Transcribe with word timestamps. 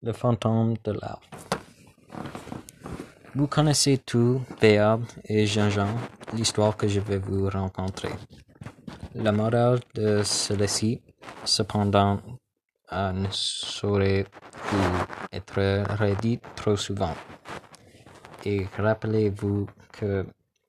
Le 0.00 0.12
fantôme 0.12 0.76
de 0.84 0.92
l'arbre. 0.92 1.22
Vous 3.34 3.48
connaissez 3.48 3.98
tous, 3.98 4.40
Béab 4.60 5.02
et 5.24 5.44
Jean-Jean, 5.44 5.88
l'histoire 6.34 6.76
que 6.76 6.86
je 6.86 7.00
vais 7.00 7.18
vous 7.18 7.48
rencontrer. 7.50 8.12
La 9.14 9.32
morale 9.32 9.80
de 9.94 10.22
celle-ci, 10.22 11.02
cependant, 11.44 12.20
ne 12.92 13.26
saurait 13.30 14.24
être 15.32 15.98
redite 15.98 16.42
trop 16.54 16.76
souvent. 16.76 17.14
Et 18.44 18.68
rappelez-vous 18.78 19.66
que 19.90 20.24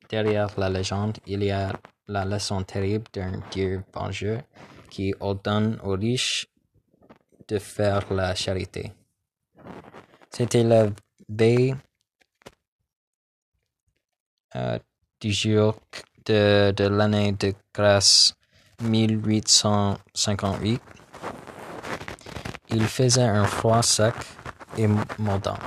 derrière 0.10 0.50
la 0.60 0.70
légende, 0.70 1.20
il 1.28 1.44
y 1.44 1.52
a 1.52 1.72
la 2.08 2.26
leçon 2.26 2.64
terrible 2.64 3.06
d'un 3.14 3.40
Dieu 3.52 3.84
vengeur 3.94 4.42
qui 4.90 5.14
ordonne 5.20 5.80
aux 5.84 5.96
riches 5.96 6.48
de 7.48 7.60
faire 7.60 8.12
la 8.12 8.34
charité. 8.34 8.92
C'était 10.40 10.64
la 10.64 10.88
veille 11.28 11.76
euh, 14.56 14.80
du 15.20 15.34
jour 15.34 15.76
de, 16.26 16.72
de 16.72 16.84
l'année 16.86 17.34
de 17.34 17.54
grâce 17.76 18.34
1858. 18.82 20.82
Il 22.70 22.88
faisait 22.88 23.24
un 23.24 23.44
froid 23.44 23.84
sec 23.84 24.14
et 24.78 24.88
mordant. 25.18 25.60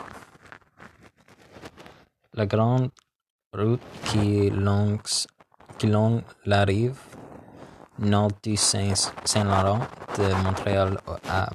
La 2.32 2.46
grande 2.46 2.88
route 3.52 3.82
qui 4.06 4.48
longe, 4.48 5.26
qui 5.76 5.86
longe 5.86 6.22
la 6.46 6.64
rive 6.64 6.98
nord 7.98 8.30
du 8.42 8.56
Saint-Laurent 8.56 9.80
de 10.16 10.32
Montréal 10.42 10.98
à 11.28 11.50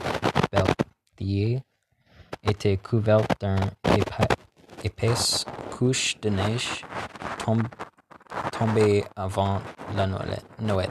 Berthier 0.51 1.63
était 2.43 2.77
couverte 2.77 3.41
d'une 3.41 3.69
épaisse 4.83 5.45
couche 5.71 6.19
de 6.21 6.29
neige 6.29 6.83
tombée 8.51 9.03
avant 9.15 9.61
la 9.95 10.07
Noël. 10.59 10.89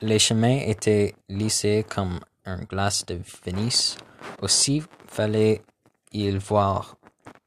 Les 0.00 0.18
chemins 0.18 0.60
étaient 0.64 1.14
lissés 1.28 1.84
comme 1.88 2.20
un 2.44 2.58
glace 2.58 3.04
de 3.06 3.20
Venise. 3.44 3.96
Aussi 4.42 4.82
fallait-il 5.06 6.38
voir, 6.38 6.96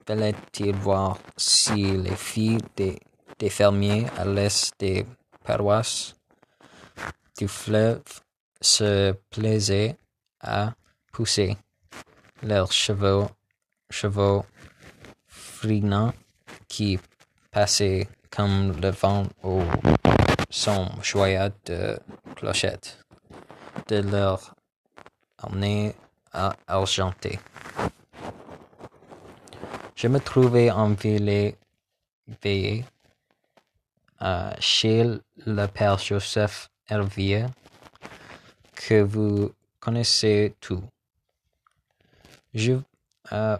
fallait-il 0.05 0.75
voir 0.75 1.19
si 1.37 1.97
les 1.97 2.15
filles 2.15 2.63
des, 2.75 2.99
des 3.37 3.49
fermiers 3.49 4.05
à 4.17 4.25
l'est 4.25 4.73
des 4.79 5.05
paroisses 5.43 6.15
du 7.37 7.47
fleuve 7.47 8.01
se 8.59 9.13
plaisaient 9.29 9.95
à 10.41 10.73
pousser 11.11 11.55
leurs 12.43 12.71
chevaux, 12.71 13.29
chevaux 13.89 14.45
frinants 15.27 16.13
qui 16.67 16.99
passaient 17.51 18.07
comme 18.29 18.79
le 18.81 18.89
vent 18.91 19.25
au 19.43 19.61
son 20.49 20.87
joyeux 21.01 21.51
de 21.65 21.99
clochette 22.35 22.99
de 23.87 23.97
leur 23.97 24.55
arnais 25.37 25.95
argenté. 26.67 27.39
Je 29.95 30.07
me 30.07 30.19
trouvais 30.19 30.71
en 30.71 30.89
ville 30.91 31.55
veillée 32.41 32.85
chez 34.59 35.03
le 35.45 35.65
père 35.67 35.97
Joseph 35.97 36.69
Hervier, 36.87 37.45
que 38.75 39.01
vous 39.01 39.51
connaissez 39.79 40.55
tout. 40.59 40.83
Je, 42.53 42.73
euh, 43.31 43.57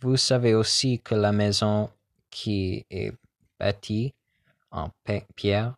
vous 0.00 0.16
savez 0.16 0.54
aussi 0.54 1.00
que 1.00 1.14
la 1.14 1.32
maison 1.32 1.90
qui 2.30 2.86
est 2.90 3.12
bâtie 3.58 4.14
en 4.70 4.90
pierre 5.34 5.74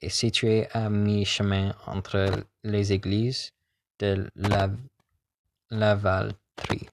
est 0.00 0.08
située 0.08 0.68
à 0.72 0.88
mi-chemin 0.88 1.74
entre 1.86 2.30
les 2.64 2.92
églises 2.92 3.52
de 3.98 4.30
la, 4.36 4.70
Lavaltrie 5.70 6.88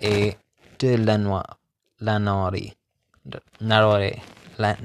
et 0.00 0.36
de 0.78 0.94
la, 0.96 1.18
Noire, 1.18 1.58
la 1.98 2.18
Norée. 2.20 2.74
La. 3.60 4.76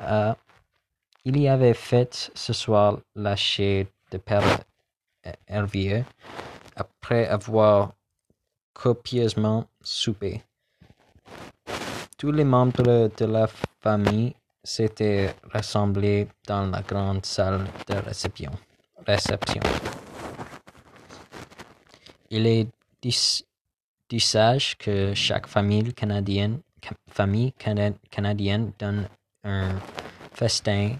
Euh, 0.00 0.34
il 1.24 1.38
y 1.38 1.48
avait 1.48 1.74
fait 1.74 2.30
ce 2.34 2.52
soir 2.52 2.98
chair 3.36 3.86
de 4.12 4.18
Père 4.18 4.60
Hervieux 5.48 6.04
après 6.76 7.26
avoir 7.26 7.92
copieusement 8.72 9.66
soupé. 9.82 10.42
Tous 12.18 12.32
les 12.32 12.44
membres 12.44 13.10
de 13.16 13.24
la 13.24 13.46
famille 13.80 14.34
s'étaient 14.62 15.34
rassemblés 15.52 16.28
dans 16.46 16.66
la 16.70 16.80
grande 16.82 17.24
salle 17.26 17.66
de 17.88 17.94
réception. 17.94 18.50
Il 22.30 22.46
est 22.46 22.68
du 24.08 24.20
sage 24.20 24.76
que 24.78 25.12
chaque 25.14 25.46
famille 25.46 25.92
canadienne 25.92 26.60
donne 28.78 29.08
un 29.44 29.68
festin 30.32 30.96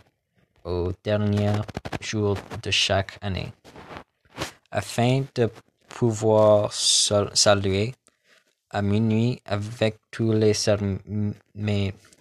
au 0.64 0.92
dernier 1.02 1.52
jour 2.00 2.36
de 2.62 2.70
chaque 2.70 3.18
année. 3.22 3.52
Afin 4.76 5.24
de 5.36 5.48
pouvoir 5.88 6.72
saluer 6.72 7.94
à 8.70 8.82
minuit 8.82 9.40
avec 9.44 9.98
toutes 10.10 10.34
les 10.34 10.52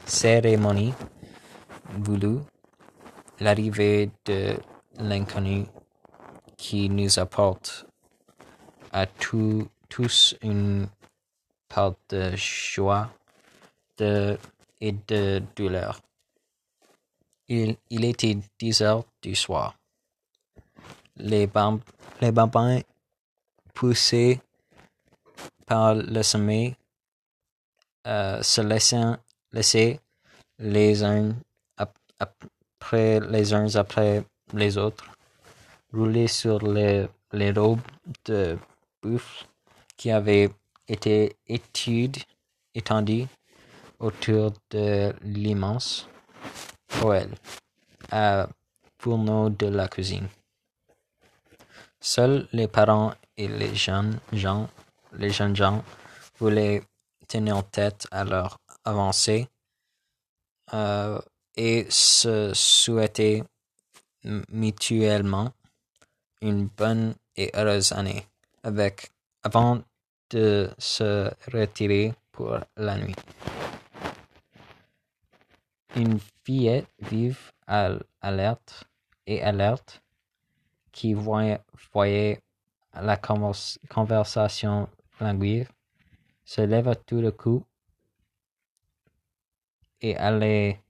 cérémonies 0.05 0.93
voulues 1.97 2.41
l'arrivée 3.39 4.11
de 4.25 4.55
l'inconnu 4.99 5.65
qui 6.55 6.89
nous 6.89 7.17
apporte 7.17 7.87
à 8.91 9.07
tous 9.07 10.35
une 10.43 10.87
part 11.67 11.95
de 12.09 12.35
joie 12.35 13.09
et 13.99 14.91
de 15.07 15.41
douleur. 15.55 15.99
Il, 17.47 17.77
il 17.89 18.05
était 18.05 18.37
dix 18.59 18.83
heures 18.83 19.05
du 19.23 19.33
soir. 19.33 19.73
Les, 21.17 21.49
les 22.21 22.31
bambins 22.31 22.79
poussés 23.73 24.39
par 25.65 25.95
le 25.95 26.23
sommet 26.23 26.75
euh, 28.07 28.41
se 28.41 28.61
laissaient 28.61 29.99
les 30.59 31.03
uns 31.03 31.35
après 31.77 33.19
les 33.19 33.53
uns 33.53 33.75
après 33.75 34.23
les 34.53 34.77
autres 34.77 35.05
rouler 35.93 36.27
sur 36.27 36.59
les, 36.59 37.07
robes 37.55 37.79
de 38.25 38.57
buffle 39.01 39.45
qui 39.95 40.11
avaient 40.11 40.49
été 40.87 41.35
étendues 42.73 43.27
autour 43.99 44.53
de 44.71 45.13
l'immense 45.21 46.07
poêle 46.87 47.33
à 48.11 48.47
fourneau 48.99 49.49
de 49.49 49.67
la 49.67 49.87
cuisine. 49.87 50.27
Seuls 52.05 52.49
les 52.51 52.67
parents 52.67 53.13
et 53.37 53.47
les 53.47 53.73
jeunes 53.75 54.19
gens, 54.33 54.69
les 55.13 55.29
jeunes 55.29 55.55
gens 55.55 55.85
voulaient 56.37 56.83
tenir 57.29 57.63
tête 57.69 58.07
à 58.11 58.25
leur 58.25 58.57
avancée 58.83 59.47
euh, 60.73 61.17
et 61.55 61.87
se 61.89 62.51
souhaiter 62.53 63.45
mutuellement 64.49 65.53
une 66.41 66.67
bonne 66.67 67.15
et 67.37 67.49
heureuse 67.53 67.93
année 67.93 68.27
avant 69.41 69.81
de 70.29 70.69
se 70.77 71.31
retirer 71.53 72.13
pour 72.33 72.59
la 72.75 72.97
nuit. 72.97 73.15
Une 75.95 76.19
fillette 76.43 76.89
vive, 76.99 77.39
alerte 77.65 78.83
et 79.25 79.41
alerte 79.41 80.02
qui 80.93 81.13
voyait, 81.13 82.41
la 82.93 83.17
conversation 83.17 84.87
languir 85.19 85.67
se 86.45 86.61
lève 86.61 86.95
tout 87.05 87.19
le 87.19 87.31
coup 87.31 87.65
et 89.99 90.15
allait, 90.15 90.81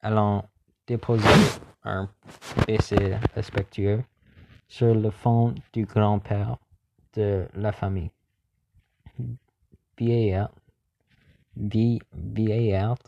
allant 0.00 0.48
déposer 0.86 1.28
un 1.84 2.10
baiser 2.66 3.16
respectueux 3.34 4.02
sur 4.66 4.94
le 4.94 5.10
fond 5.10 5.54
du 5.72 5.84
grand-père 5.84 6.56
de 7.12 7.46
la 7.54 7.72
famille. 7.72 8.10
Vieillard, 9.98 10.50
vieillard, 11.56 12.98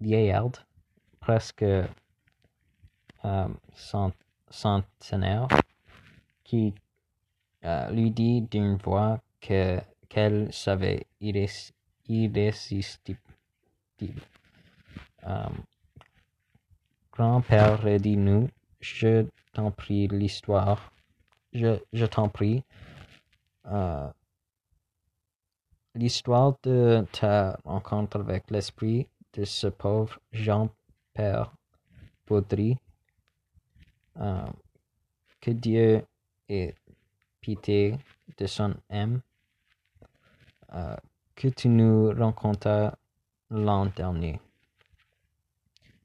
vieillard 0.00 0.66
presque 1.20 1.62
euh, 1.62 1.86
centenaire 4.50 5.48
qui 6.44 6.74
lui 7.90 8.10
dit 8.10 8.42
d'une 8.42 8.76
voix 8.76 9.20
que 9.40 9.80
qu'elle 10.08 10.52
savait 10.52 11.06
irrésistible. 12.08 13.18
Grand-père, 17.12 17.82
redis-nous, 17.82 18.48
je 18.80 19.26
t'en 19.52 19.70
prie, 19.70 20.06
l'histoire. 20.08 20.92
Je, 21.52 21.78
je 21.92 22.06
t'en 22.06 22.28
prie. 22.28 22.62
l'histoire 25.94 26.54
de 26.62 27.06
ta 27.12 27.58
rencontre 27.64 28.18
avec 28.18 28.50
l'esprit 28.50 29.08
de 29.32 29.44
ce 29.44 29.68
pauvre 29.68 30.18
Jean-Père 30.32 31.54
Baudry. 32.26 32.76
Que 34.16 35.50
Dieu 35.50 36.04
ait 36.48 36.74
pitié 37.40 37.98
de 38.38 38.46
son 38.46 38.74
âme. 38.90 39.20
que 41.34 41.48
tu 41.48 41.68
nous 41.68 42.12
rencontres 42.12 42.96
l'an 43.50 43.86
dernier? 43.86 44.40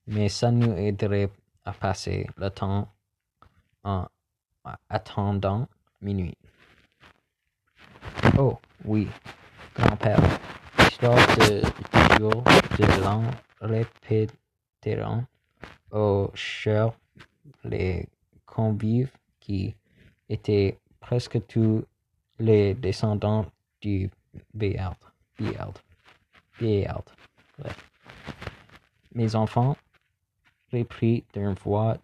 Mais 0.07 0.29
ça 0.29 0.51
nous 0.51 0.73
aiderait 0.73 1.29
à 1.65 1.71
passer 1.73 2.27
le 2.37 2.49
temps 2.49 2.91
en 3.83 4.07
attendant 4.89 5.67
minuit. 6.01 6.37
Oh, 8.37 8.57
oui, 8.85 9.07
grand-père, 9.75 10.21
l'histoire 10.79 11.15
de, 11.37 11.61
du 11.61 12.17
jour 12.17 12.43
de 12.77 13.01
l'an 13.01 13.23
répéteront 13.61 15.25
aux 15.91 16.31
chers 16.33 16.93
les 17.63 18.07
convives 18.45 19.11
qui 19.39 19.75
étaient 20.27 20.77
presque 20.99 21.45
tous 21.47 21.83
les 22.39 22.73
descendants 22.73 23.45
du 23.81 24.09
Béard. 24.53 24.97
Béard. 26.59 27.03
Mes 29.13 29.35
enfants, 29.35 29.75
repris 30.71 31.25
d'une 31.33 31.53
voix 31.53 31.97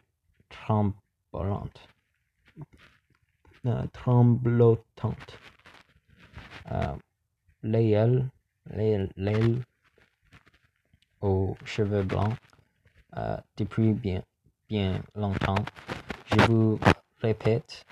tremblante, 0.50 1.88
euh, 3.66 3.86
tremblotante. 3.94 5.40
Euh, 6.72 6.96
l'aile 7.64 8.30
aux 11.22 11.56
cheveux 11.64 12.04
blancs 12.04 12.34
euh, 13.18 13.38
depuis 13.58 13.94
bien, 13.94 14.24
bien 14.70 15.02
longtemps. 15.16 15.64
Je 16.28 16.42
vous 16.46 16.80
répète 17.22 17.86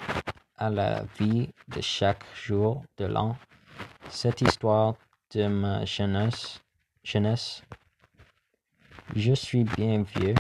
à 0.58 0.70
la 0.70 1.04
vie 1.20 1.50
de 1.68 1.82
chaque 1.82 2.24
jour 2.36 2.84
de 2.98 3.06
l'an 3.06 3.36
cette 4.10 4.42
histoire 4.42 4.96
de 5.34 5.48
ma 5.48 5.86
jeunesse. 5.86 6.62
jeunesse. 7.04 7.64
Je 9.16 9.34
suis 9.34 9.64
bien 9.64 10.04
vieux 10.04 10.36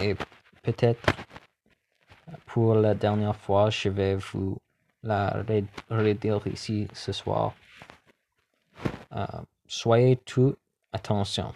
et 0.00 0.14
peut-être 0.62 1.04
pour 2.46 2.74
la 2.74 2.94
dernière 2.94 3.36
fois, 3.36 3.70
je 3.70 3.88
vais 3.88 4.16
vous 4.16 4.58
la 5.02 5.42
redire 5.90 6.46
ici 6.46 6.86
ce 6.92 7.12
soir. 7.12 7.54
Euh, 9.14 9.26
soyez 9.66 10.16
tout 10.16 10.54
attention 10.92 11.52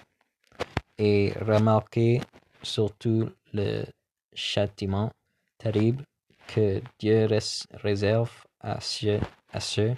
et 0.99 1.33
remarquez 1.41 2.21
surtout 2.63 3.31
le 3.57 3.87
châtiment 4.35 5.11
terrible 5.59 6.05
que 6.47 6.83
Dieu 6.99 7.27
réserve 7.73 8.31
à 8.61 8.81
ceux, 8.81 9.21
à 9.53 9.61
ceux 9.61 9.95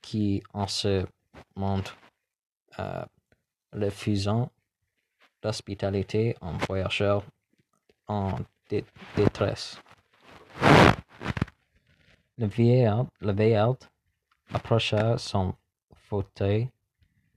qui 0.00 0.42
en 0.52 0.66
ce 0.66 1.06
monde 1.56 1.88
euh, 2.78 3.04
refusant 3.72 4.50
l'hospitalité 5.42 6.36
en 6.40 6.56
voyageur 6.68 7.24
en 8.06 8.36
détresse. 9.16 9.78
Le 12.38 12.46
vieillard, 12.46 13.06
le 13.20 13.32
vieillard 13.32 13.76
approcha 14.52 15.18
son 15.18 15.54
fauteuil 15.94 16.68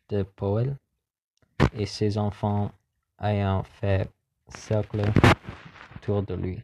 de 0.10 0.24
poêle 0.24 0.78
et 1.74 1.86
ses 1.86 2.18
enfants 2.18 2.72
ayant 3.22 3.64
fait 3.64 4.10
cercle 4.50 5.02
de 6.14 6.36
lui. 6.36 6.62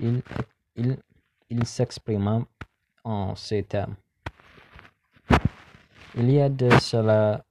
Il, 0.00 1.66
s'exprima 1.66 2.42
en 3.04 3.34
ces 3.34 3.64
termes. 3.64 3.96
Il 6.16 6.30
y 6.30 6.40
a 6.40 6.48
de 6.48 6.70
cela 6.78 7.44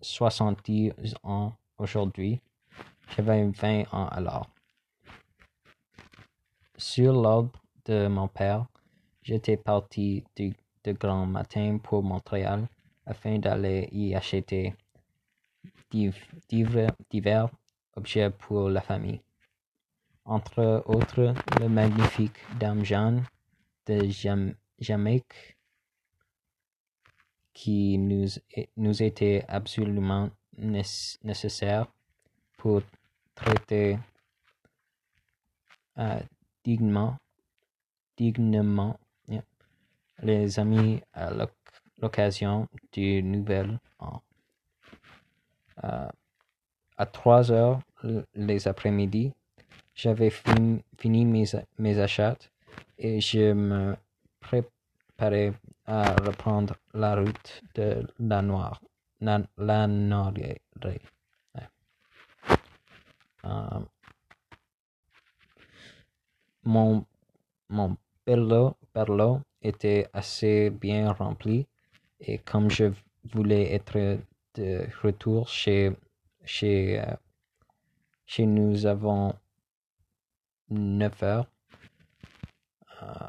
soixante-dix 0.00 0.92
ans 1.22 1.52
aujourd'hui, 1.78 2.40
j'avais 3.16 3.44
vingt 3.44 3.92
ans 3.92 4.08
alors. 4.08 4.50
Sur 6.76 7.12
l'ordre 7.12 7.60
de 7.86 8.06
mon 8.06 8.28
père, 8.28 8.66
j'étais 9.22 9.56
parti 9.56 10.24
de, 10.36 10.52
grand 10.92 11.26
matin 11.26 11.78
pour 11.82 12.02
Montréal 12.02 12.68
afin 13.04 13.38
d'aller 13.38 13.88
y 13.92 14.14
acheter 14.14 14.74
divers 15.90 17.50
objets 17.96 18.30
pour 18.30 18.70
la 18.70 18.80
famille. 18.80 19.20
Entre 20.28 20.82
autres, 20.84 21.32
le 21.58 21.68
magnifique 21.70 22.36
Dame 22.60 22.84
Jeanne 22.84 23.24
de 23.86 24.06
Jamaïque 24.78 25.56
qui 27.54 27.96
nous, 27.96 29.02
était 29.02 29.42
absolument 29.48 30.28
nécessaire 30.58 31.86
pour 32.58 32.82
traiter 33.34 33.98
euh, 35.96 36.20
dignement, 36.62 37.16
les 40.22 40.58
amis 40.58 41.00
à 41.14 41.30
l'occasion 42.02 42.68
du 42.92 43.22
nouvel 43.22 43.80
an. 43.98 44.20
Euh, 45.84 46.08
à 46.98 47.06
trois 47.06 47.50
heures 47.50 47.80
les 48.34 48.68
après-midi, 48.68 49.32
j'avais 49.98 50.30
fini, 50.30 51.24
mes, 51.24 51.98
achats 51.98 52.38
et 52.98 53.20
je 53.20 53.52
me 53.52 53.96
préparais 54.38 55.52
à 55.86 56.14
reprendre 56.14 56.76
la 56.94 57.16
route 57.16 57.62
de 57.74 58.06
la 58.20 58.40
Noire, 58.40 58.80
la, 59.20 59.40
la 59.56 59.88
euh, 63.44 63.80
mon, 66.62 67.04
mon 67.68 67.96
perlo, 68.24 68.76
était 69.62 70.06
assez 70.12 70.70
bien 70.70 71.10
rempli 71.12 71.66
et 72.20 72.38
comme 72.38 72.70
je 72.70 72.92
voulais 73.24 73.74
être 73.74 74.20
de 74.54 74.86
retour 75.02 75.48
chez, 75.48 75.96
euh, 76.62 77.16
nous 78.38 78.86
avons 78.86 79.34
9 80.70 81.22
heures, 81.22 81.46
euh, 83.02 83.28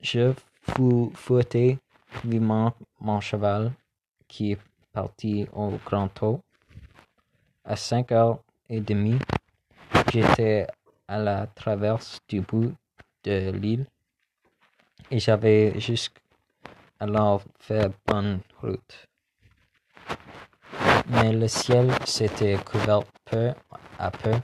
je 0.00 0.32
fouettais 1.14 1.78
vivement 2.24 2.74
mon 3.00 3.20
cheval 3.20 3.72
qui 4.28 4.52
est 4.52 4.58
parti 4.92 5.46
au 5.52 5.70
grand 5.84 6.22
eau 6.22 6.40
à 7.64 7.76
cinq 7.76 8.12
heures 8.12 8.38
et 8.68 8.80
demie, 8.80 9.18
j'étais 10.12 10.66
à 11.06 11.18
la 11.18 11.46
traverse 11.46 12.18
du 12.28 12.40
bout 12.40 12.74
de 13.24 13.50
l'île 13.50 13.86
et 15.10 15.18
j'avais 15.18 15.78
jusqu'alors 15.78 17.42
fait 17.58 17.92
bonne 18.06 18.40
route. 18.60 19.06
Mais 21.08 21.32
le 21.32 21.48
ciel 21.48 21.92
s'était 22.04 22.58
couvert 22.64 23.02
peu 23.24 23.52
à 23.98 24.10
peu 24.10 24.34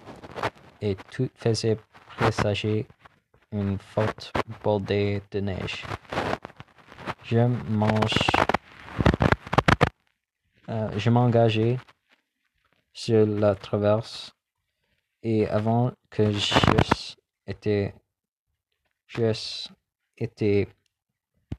et 0.86 0.96
tout 1.10 1.28
faisait 1.34 1.78
présager 2.16 2.86
une 3.50 3.78
forte 3.78 4.32
bordée 4.62 5.20
de 5.32 5.40
neige. 5.40 5.84
Je 7.24 7.40
mange, 7.40 8.30
euh, 10.68 10.90
je 10.96 11.10
m'engageais 11.10 11.76
sur 12.92 13.26
la 13.26 13.56
traverse 13.56 14.32
et 15.22 15.48
avant 15.48 15.92
que 16.08 16.30
j'eusse 16.30 17.16
été, 17.48 17.92
j'eusse 19.08 19.68
été, 20.16 20.68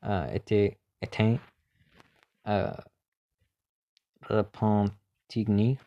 euh, 0.05 0.27
été 0.31 0.77
éteint, 1.01 1.37
euh, 2.47 2.71
Repentigny, 4.29 5.77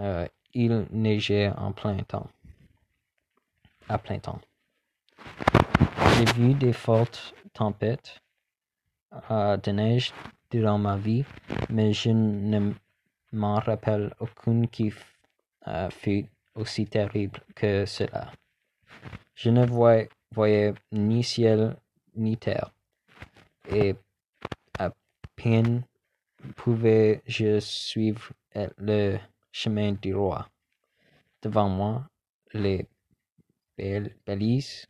euh, 0.00 0.28
il 0.54 0.86
neigeait 0.90 1.50
en 1.50 1.72
plein 1.72 1.98
temps. 1.98 2.28
à 3.88 3.98
plein 3.98 4.18
temps. 4.18 4.40
J'ai 6.14 6.32
vu 6.34 6.54
des 6.54 6.72
fortes 6.72 7.34
tempêtes 7.54 8.20
euh, 9.30 9.56
de 9.56 9.70
neige 9.70 10.12
durant 10.50 10.78
ma 10.78 10.96
vie, 10.96 11.24
mais 11.70 11.92
je 11.92 12.10
ne 12.10 12.72
m'en 13.32 13.56
rappelle 13.56 14.12
aucune 14.20 14.68
qui 14.68 14.92
euh, 15.66 15.88
fut 15.90 16.26
aussi 16.54 16.86
terrible 16.86 17.40
que 17.54 17.86
cela. 17.86 18.30
Je 19.34 19.50
ne 19.50 19.64
voyais 20.34 20.74
ni 20.92 21.22
ciel 21.22 21.76
ni 22.16 22.36
terre, 22.36 22.72
et 23.70 23.94
à 24.78 24.90
peine 25.36 25.82
pouvais-je 26.56 27.60
suivre 27.60 28.32
le 28.78 29.18
chemin 29.52 29.92
du 29.92 30.14
roi. 30.14 30.48
Devant 31.42 31.68
moi, 31.68 32.08
les 32.52 32.88
balises 34.26 34.86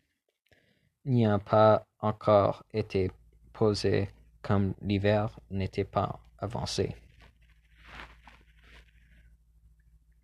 n'y 1.05 1.27
a 1.27 1.39
pas 1.39 1.87
encore 2.01 2.65
été 2.73 3.11
posées 3.53 4.11
comme 4.43 4.75
l'hiver 4.81 5.39
n'était 5.51 5.85
pas 5.85 6.21
avancé. 6.39 6.95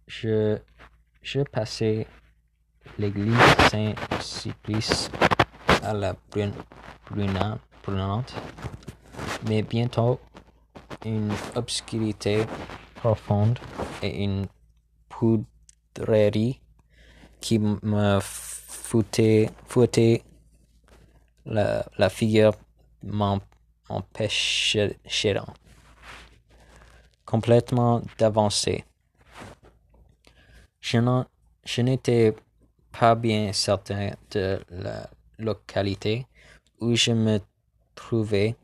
Je, 0.06 0.58
passais 1.50 2.06
l'église 2.98 3.36
Saint-Sulpice 3.70 5.10
à 5.82 5.94
la 5.94 6.14
brunante, 7.82 8.34
mais 9.48 9.62
bientôt 9.62 10.20
une 11.04 11.32
obscurité 11.54 12.46
profonde 13.04 13.58
et 14.02 14.24
une 14.24 14.46
poudrerie 15.10 16.62
qui 17.38 17.58
me 17.58 18.18
foutait, 18.20 19.50
la, 21.44 21.84
la 21.98 22.08
figure 22.08 22.54
m'empêchait 23.02 24.96
complètement 27.26 28.00
d'avancer. 28.16 28.84
Je 30.80 31.80
n'étais 31.82 32.34
pas 32.98 33.14
bien 33.14 33.52
certain 33.52 34.12
de 34.30 34.64
la 34.70 35.10
localité 35.38 36.26
où 36.80 36.94
je 36.94 37.12
me 37.12 37.38
trouvais, 37.94 38.56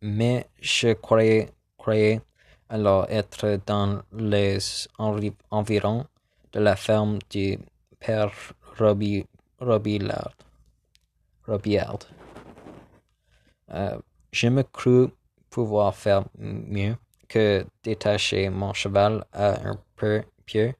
mais 0.00 0.46
je 0.62 0.94
croyais, 0.94 1.50
croyais 1.76 2.22
alors 2.68 3.06
être 3.08 3.60
dans 3.66 4.02
les 4.12 4.58
environs 4.98 6.06
de 6.52 6.60
la 6.60 6.76
ferme 6.76 7.18
du 7.30 7.58
père 7.98 8.32
Robillard. 8.78 10.34
Euh, 13.72 13.98
je 14.32 14.48
me 14.48 14.62
crus 14.62 15.08
pouvoir 15.50 15.94
faire 15.94 16.24
mieux 16.38 16.96
que 17.28 17.64
détacher 17.82 18.48
mon 18.50 18.72
cheval 18.72 19.24
à 19.32 19.68
un 19.68 19.78
peu 19.96 20.22
pied 20.44 20.74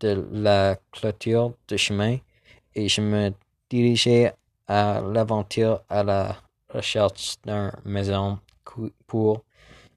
de 0.00 0.26
la 0.32 0.76
clôture 0.90 1.52
de 1.68 1.76
chemin 1.76 2.16
et 2.74 2.88
je 2.88 3.00
me 3.00 3.32
dirigeais 3.70 4.34
à 4.66 5.00
l'aventure 5.00 5.82
à 5.88 6.02
la 6.02 6.36
recherche 6.70 7.36
d'une 7.44 7.70
maison 7.84 8.38
pour 9.06 9.44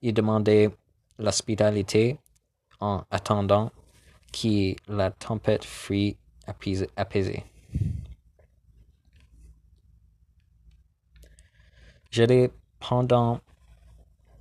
y 0.02 0.12
demander 0.12 0.70
l'hospitalité 1.18 2.18
en 2.80 3.04
attendant 3.10 3.70
que 4.32 4.74
la 4.88 5.10
tempête 5.10 5.64
fût 5.64 6.16
apaisée. 6.96 7.44
J'allais 12.10 12.50
pendant 12.78 13.40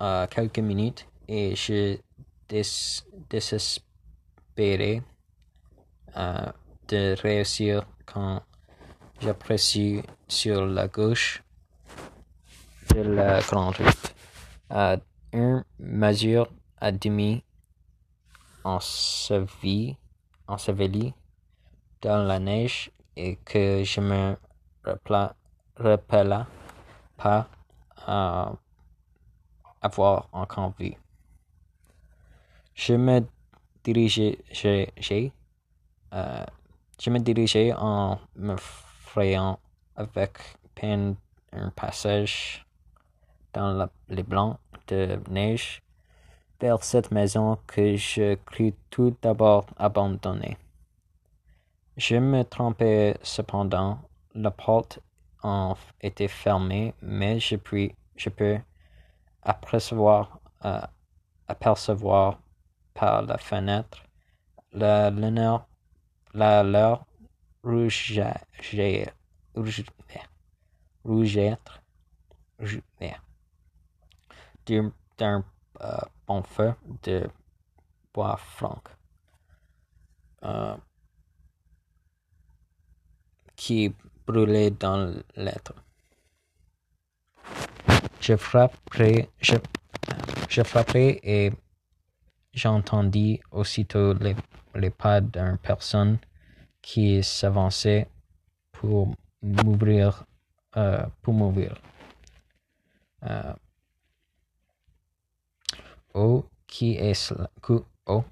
euh, 0.01 0.27
quelques 0.27 0.59
minutes 0.59 1.07
et 1.27 1.55
je 1.55 1.97
désespérais 3.29 5.01
euh, 6.17 6.51
de 6.87 7.15
réussir 7.21 7.87
quand 8.05 8.41
j'apprécie 9.19 10.03
sur 10.27 10.65
la 10.65 10.87
gauche 10.87 11.43
de 12.93 13.01
la 13.01 13.41
grande 13.41 13.75
route 13.77 14.15
à 14.69 14.97
une 15.33 15.63
mesure 15.79 16.49
à 16.79 16.91
demi 16.91 17.43
enseveli, 18.63 19.97
dans 22.01 22.23
la 22.23 22.39
neige 22.39 22.91
et 23.15 23.37
que 23.37 23.83
je 23.83 24.01
me 24.01 24.35
rappela 24.83 26.47
pas 27.17 27.47
à 28.05 28.51
avoir 29.81 30.29
encore 30.31 30.73
vu. 30.79 30.93
Je 32.73 32.93
me 32.93 33.21
dirigeais, 33.83 34.37
euh, 36.13 36.45
je 36.99 37.09
me 37.09 37.19
dirigeais 37.19 37.73
en 37.73 38.19
me 38.35 38.55
frayant 38.57 39.59
avec 39.95 40.37
peine 40.75 41.15
un 41.51 41.69
passage 41.69 42.65
dans 43.53 43.89
les 44.09 44.23
blancs 44.23 44.57
de 44.87 45.19
neige 45.29 45.81
vers 46.65 46.83
cette 46.83 47.11
maison 47.11 47.59
que 47.67 47.95
je 47.95 48.33
crus 48.47 48.73
tout 48.89 49.15
d'abord 49.21 49.67
abandonnée. 49.77 50.57
Je 51.95 52.15
me 52.15 52.43
trompais 52.43 53.15
cependant, 53.21 53.99
la 54.33 54.49
porte 54.49 54.99
en 55.43 55.75
était 56.01 56.27
fermée, 56.27 56.95
mais 57.03 57.39
je, 57.39 57.55
puis, 57.55 57.93
je 58.15 58.29
peux 58.29 58.57
apercevoir, 59.43 60.39
euh, 60.65 60.81
apercevoir 61.47 62.39
par 62.95 63.21
la 63.21 63.37
fenêtre 63.37 64.01
la 64.73 65.11
lueur, 65.11 65.67
la 66.33 66.63
leur 66.63 67.05
rougeur, 67.63 68.39
rougâtre, 71.03 71.81
d'un 75.17 75.45
euh, 75.81 75.97
bon 76.27 76.43
feu 76.43 76.73
de 77.03 77.29
bois 78.13 78.37
franc 78.37 78.81
euh, 80.43 80.75
qui 83.55 83.93
brûlait 84.25 84.71
dans 84.71 85.13
l'être. 85.35 85.73
Je 88.19 88.35
frapperai 88.35 89.29
et 91.23 91.51
j'entendis 92.53 93.41
aussitôt 93.51 94.13
les, 94.13 94.89
pas 94.89 95.21
d'une 95.21 95.57
personne 95.61 96.17
qui 96.81 97.23
s'avançait 97.23 98.07
pour 98.71 99.13
m'ouvrir, 99.41 100.25
euh, 100.77 101.05
pour 101.21 101.33
m'ouvrir. 101.33 101.75
Oh, 106.15 106.45
qui 106.67 106.95
est 106.95 107.31
là? 107.31 107.49
Oh, 108.07 108.23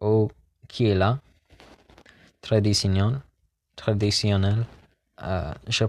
oh, 0.00 0.30
qui 0.68 0.86
est 0.86 0.94
là? 0.94 1.18
Traditionnel, 2.40 3.20
traditionnel. 3.76 4.66
Euh, 5.22 5.52
je, 5.66 5.84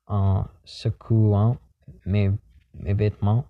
en 0.08 0.46
secouant 0.64 1.58
mes, 2.06 2.32
vêtements 2.74 3.46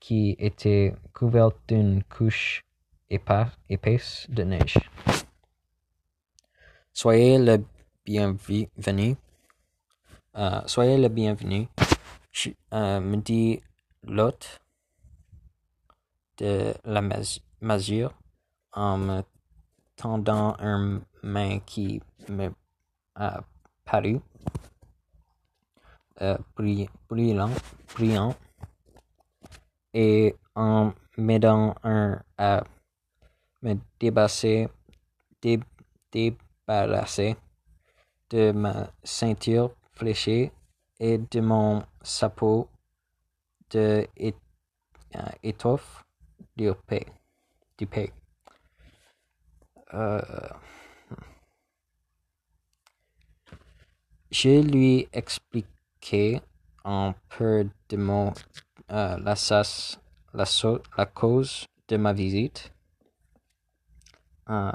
qui 0.00 0.34
était 0.38 0.94
couverte 1.12 1.58
d'une 1.68 2.02
couche 2.04 2.64
épaisse 3.10 4.26
de 4.30 4.42
neige. 4.42 4.78
Soyez 6.94 7.38
le 7.38 7.62
bienvenu. 8.06 9.16
Euh, 10.34 10.62
soyez 10.64 10.96
le 10.96 11.08
bienvenu, 11.08 11.68
euh, 12.72 13.00
me 13.00 13.16
dit 13.16 13.60
l'hôte 14.02 14.60
de 16.38 16.72
la 16.84 17.02
mesure 17.60 18.14
en 18.72 18.96
me 18.96 19.22
tendant 19.94 20.56
une 20.58 21.02
main 21.22 21.58
qui 21.60 22.02
me 22.28 22.50
a 23.16 23.40
paru 23.84 24.20
euh, 26.22 26.38
brillant, 27.08 27.50
brillant 27.94 28.34
et 29.92 30.34
en 30.54 30.92
m'aidant 31.16 31.74
à 31.82 32.62
me 33.62 33.74
débarrasser, 33.98 34.68
débarrasser 36.12 37.36
de 38.30 38.52
ma 38.52 38.90
ceinture 39.02 39.74
fléchée 39.92 40.52
et 41.00 41.18
de 41.18 41.40
mon 41.40 41.82
chapeau 42.02 42.68
de 43.70 44.06
étoffe 45.42 46.04
du 46.56 46.70
paix. 46.86 47.06
Du 47.78 47.86
paix. 47.86 48.12
Euh, 49.94 50.20
je 54.38 54.60
lui 54.60 55.08
expliquai 55.14 56.42
un 56.84 57.14
peu 57.30 57.70
de 57.88 57.96
mon 57.96 58.34
euh, 58.90 59.16
la, 59.16 59.34
la, 60.98 61.06
cause 61.06 61.66
de 61.88 61.96
ma 61.96 62.12
visite. 62.12 62.70
Euh, 64.50 64.72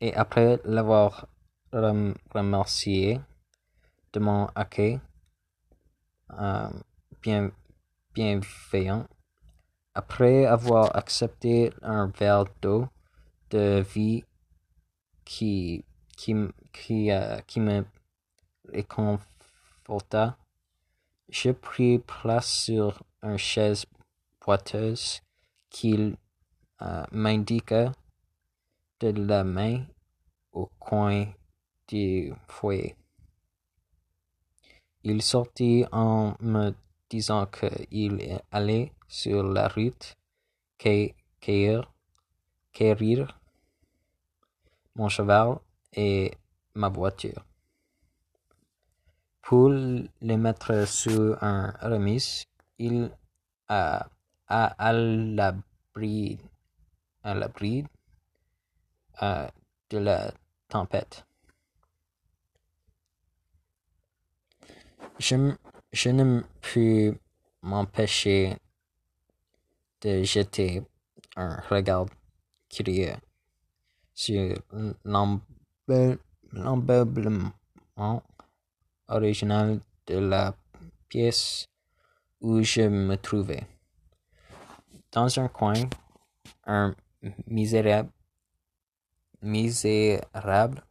et 0.00 0.14
après 0.14 0.60
l'avoir 0.64 1.26
remercié 1.72 3.20
de 4.12 4.20
mon 4.20 4.46
accueil 4.54 5.00
euh, 6.38 6.70
bien, 7.20 7.50
bienveillant, 8.14 9.08
après 9.94 10.46
avoir 10.46 10.94
accepté 10.94 11.72
un 11.82 12.06
verre 12.06 12.44
d'eau 12.60 12.86
de 13.50 13.84
vie 13.94 14.22
qui, 15.24 15.84
qui, 16.16 16.34
qui, 16.72 17.10
qui 17.48 17.60
me 17.60 17.84
réconforta, 18.68 20.36
je 21.28 21.50
pris 21.50 21.98
place 21.98 22.64
sur 22.64 23.02
une 23.22 23.38
chaise 23.38 23.86
boiteuse 24.44 25.20
qu'il 25.70 26.16
euh, 26.82 27.04
m'indiqua 27.12 27.92
de 29.00 29.10
la 29.10 29.44
main 29.44 29.84
au 30.52 30.70
coin 30.78 31.26
du 31.88 32.32
foyer. 32.48 32.96
Il 35.04 35.22
sortit 35.22 35.84
en 35.90 36.34
me 36.40 36.72
disant 37.10 37.46
qu'il 37.46 38.40
allait 38.50 38.92
sur 39.08 39.42
la 39.42 39.68
route 39.68 40.16
cueillir, 40.78 41.92
cueillir 42.72 43.40
mon 44.94 45.08
cheval 45.08 45.58
et 45.92 46.32
ma 46.74 46.88
voiture. 46.88 47.44
Pour 49.42 49.70
les 49.70 50.36
mettre 50.36 50.86
sur 50.86 51.42
un 51.42 51.72
remise, 51.82 52.44
il 52.78 53.10
a, 53.68 54.08
à 54.48 54.92
l'abri 54.92 56.38
euh, 59.22 59.48
de 59.90 59.98
la 59.98 60.32
tempête. 60.68 61.26
Je, 65.18 65.36
ne 66.08 66.42
pus 66.60 67.12
m'empêcher 67.62 68.56
de 70.00 70.22
jeter 70.22 70.82
un 71.36 71.60
regard 71.68 72.06
curieux 72.68 73.14
sur 74.14 74.56
l'embeublement 76.52 77.52
original 79.14 79.80
de 80.06 80.18
la 80.18 80.54
pièce 81.08 81.66
où 82.40 82.62
je 82.62 82.82
me 82.82 83.16
trouvais. 83.16 83.66
Dans 85.12 85.38
un 85.38 85.48
coin, 85.48 85.74
un 86.64 86.94
misérable, 87.46 88.10
misérable 89.42 90.82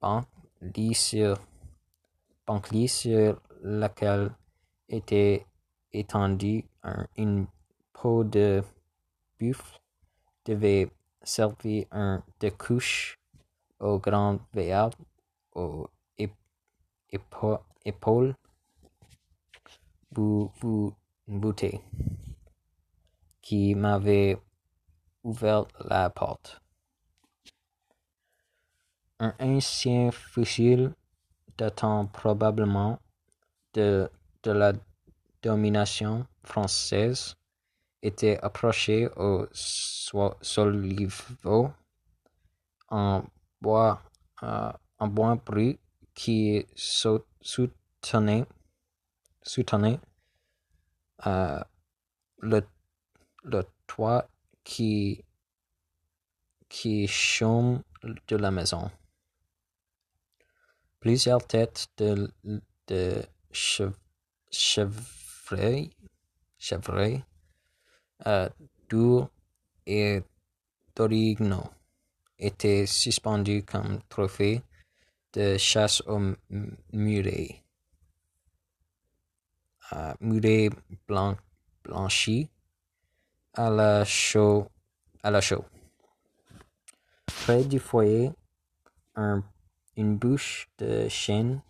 banc 0.00 0.24
lit 0.60 0.94
sur, 0.94 1.38
banc 2.46 2.62
lit 2.70 2.88
sur 2.88 3.40
laquelle 3.62 4.30
était 4.88 5.46
étendue 5.92 6.64
une 7.16 7.46
peau 7.92 8.24
de 8.24 8.62
buffle 9.38 9.80
devait 10.44 10.90
servir 11.22 11.86
de 12.40 12.50
couche 12.50 13.18
au 13.80 13.98
grand 13.98 14.38
veillard 14.52 14.90
épaules 17.84 18.34
bouté 21.26 21.80
qui 23.40 23.74
m'avait 23.74 24.38
ouvert 25.22 25.66
la 25.80 26.10
porte. 26.10 26.60
Un 29.20 29.34
ancien 29.40 30.10
fusil 30.10 30.90
datant 31.56 32.06
probablement 32.06 32.98
de, 33.74 34.10
de 34.42 34.50
la 34.50 34.72
domination 35.42 36.26
française 36.42 37.36
était 38.02 38.38
approché 38.42 39.08
au 39.16 39.46
soliveau 40.42 41.70
en 42.88 43.24
bois, 43.60 44.02
euh, 44.42 44.72
en 44.98 45.08
bois 45.08 45.36
brut 45.36 45.80
qui 46.14 46.66
soutenait, 46.74 48.46
soutenait 49.42 50.00
euh, 51.26 51.60
le, 52.38 52.62
toit 53.86 54.28
qui, 54.62 55.24
qui 56.68 57.06
chôme 57.06 57.82
de 58.28 58.36
la 58.36 58.50
maison. 58.50 58.90
Plusieurs 61.00 61.46
têtes 61.46 61.88
de, 61.98 62.32
de 62.86 63.22
chevreuil, 64.50 65.90
chevreuil 66.58 67.22
euh, 68.26 68.48
et 69.86 70.22
d'orignaux 70.94 71.70
étaient 72.38 72.86
suspendues 72.86 73.64
comme 73.64 74.00
trophée 74.08 74.62
de 75.34 75.58
chasse 75.58 76.00
au 76.06 76.20
muret. 76.92 77.62
Euh, 79.92 80.14
muret 80.20 80.70
blanc, 81.06 81.36
blanchi 81.82 82.48
à 83.52 83.68
la 83.70 84.04
chaux. 84.04 84.68
À 85.22 85.30
la 85.30 85.40
chaux. 85.40 85.64
Près 87.26 87.64
du 87.64 87.78
foyer, 87.78 88.30
un, 89.16 89.42
une 89.96 90.16
bouche 90.16 90.68
de 90.78 91.08
chêne 91.08 91.60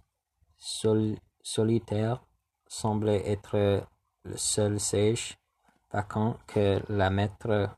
solitaire 1.43 2.25
semblait 2.67 3.29
être 3.29 3.87
le 4.25 4.37
seul 4.37 4.81
siège 4.81 5.37
vacant 5.93 6.39
que 6.47 6.81
la 6.89 7.11
maître 7.11 7.71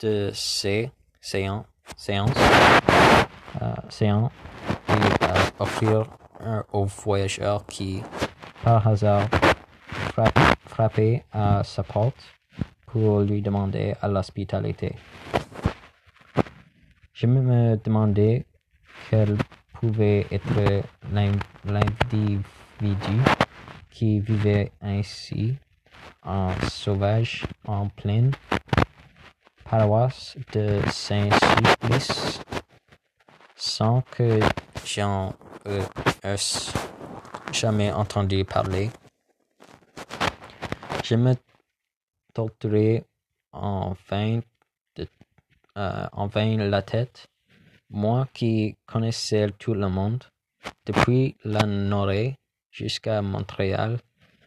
de 0.00 0.30
ces 0.34 0.90
séances, 1.20 1.66
séance, 1.96 2.30
séance 3.90 4.32
offrir 5.58 6.04
aux 6.72 6.84
voyageurs 6.84 7.64
qui, 7.66 8.02
par 8.62 8.86
hasard, 8.86 9.28
frappaient 10.66 11.24
à 11.32 11.62
sa 11.64 11.82
porte 11.82 12.22
pour 12.86 13.20
lui 13.20 13.42
demander 13.42 13.94
à 14.02 14.08
l'hospitalité. 14.08 14.96
Je 17.12 17.26
me 17.26 17.76
demandais 17.76 18.44
quel 19.10 19.36
pouvait 19.74 20.26
être 20.30 20.82
l'individu 21.12 22.44
qui 23.90 24.20
vivait 24.20 24.72
ainsi 24.80 25.56
en 26.24 26.50
sauvage 26.68 27.44
en 27.66 27.88
pleine 27.88 28.32
paroisse 29.64 30.36
de 30.52 30.80
Saint-Sulpice 30.90 32.40
sans 33.56 34.02
que 34.02 34.40
j'en 34.84 35.34
eusse 36.24 36.72
jamais 37.52 37.92
entendu 37.92 38.44
parler? 38.44 38.90
Je 41.04 41.14
me 41.16 41.34
torturé 42.32 43.04
en 43.52 43.94
vain, 44.08 44.40
euh, 45.76 46.06
en 46.12 46.26
vain 46.26 46.56
la 46.56 46.82
tête, 46.82 47.28
moi 47.90 48.28
qui 48.32 48.76
connaissais 48.86 49.50
tout 49.58 49.74
le 49.74 49.88
monde, 49.88 50.24
depuis 50.86 51.36
la 51.44 51.66
Norée 51.66 52.36
jusqu'à 52.70 53.20
Montréal, 53.22 53.98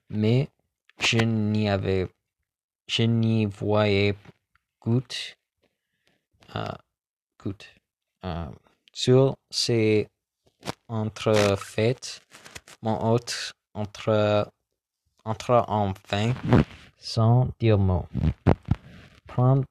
mais 0.09 0.49
je 0.99 1.19
n'y 1.19 1.69
avais, 1.69 2.07
je 2.87 3.03
n'y 3.03 3.45
voyais 3.45 4.15
goutte, 4.79 5.37
euh. 6.55 6.65
Euh, 8.23 8.45
sur 8.91 9.37
ces 9.51 10.07
entrefaites, 10.87 12.21
mon 12.81 13.11
hôte 13.11 13.53
entre, 13.73 14.51
entre 15.23 15.65
enfin 15.67 16.33
sans 16.97 17.47
dire 17.59 17.77
mot. 17.77 18.05
Prendre, 19.27 19.65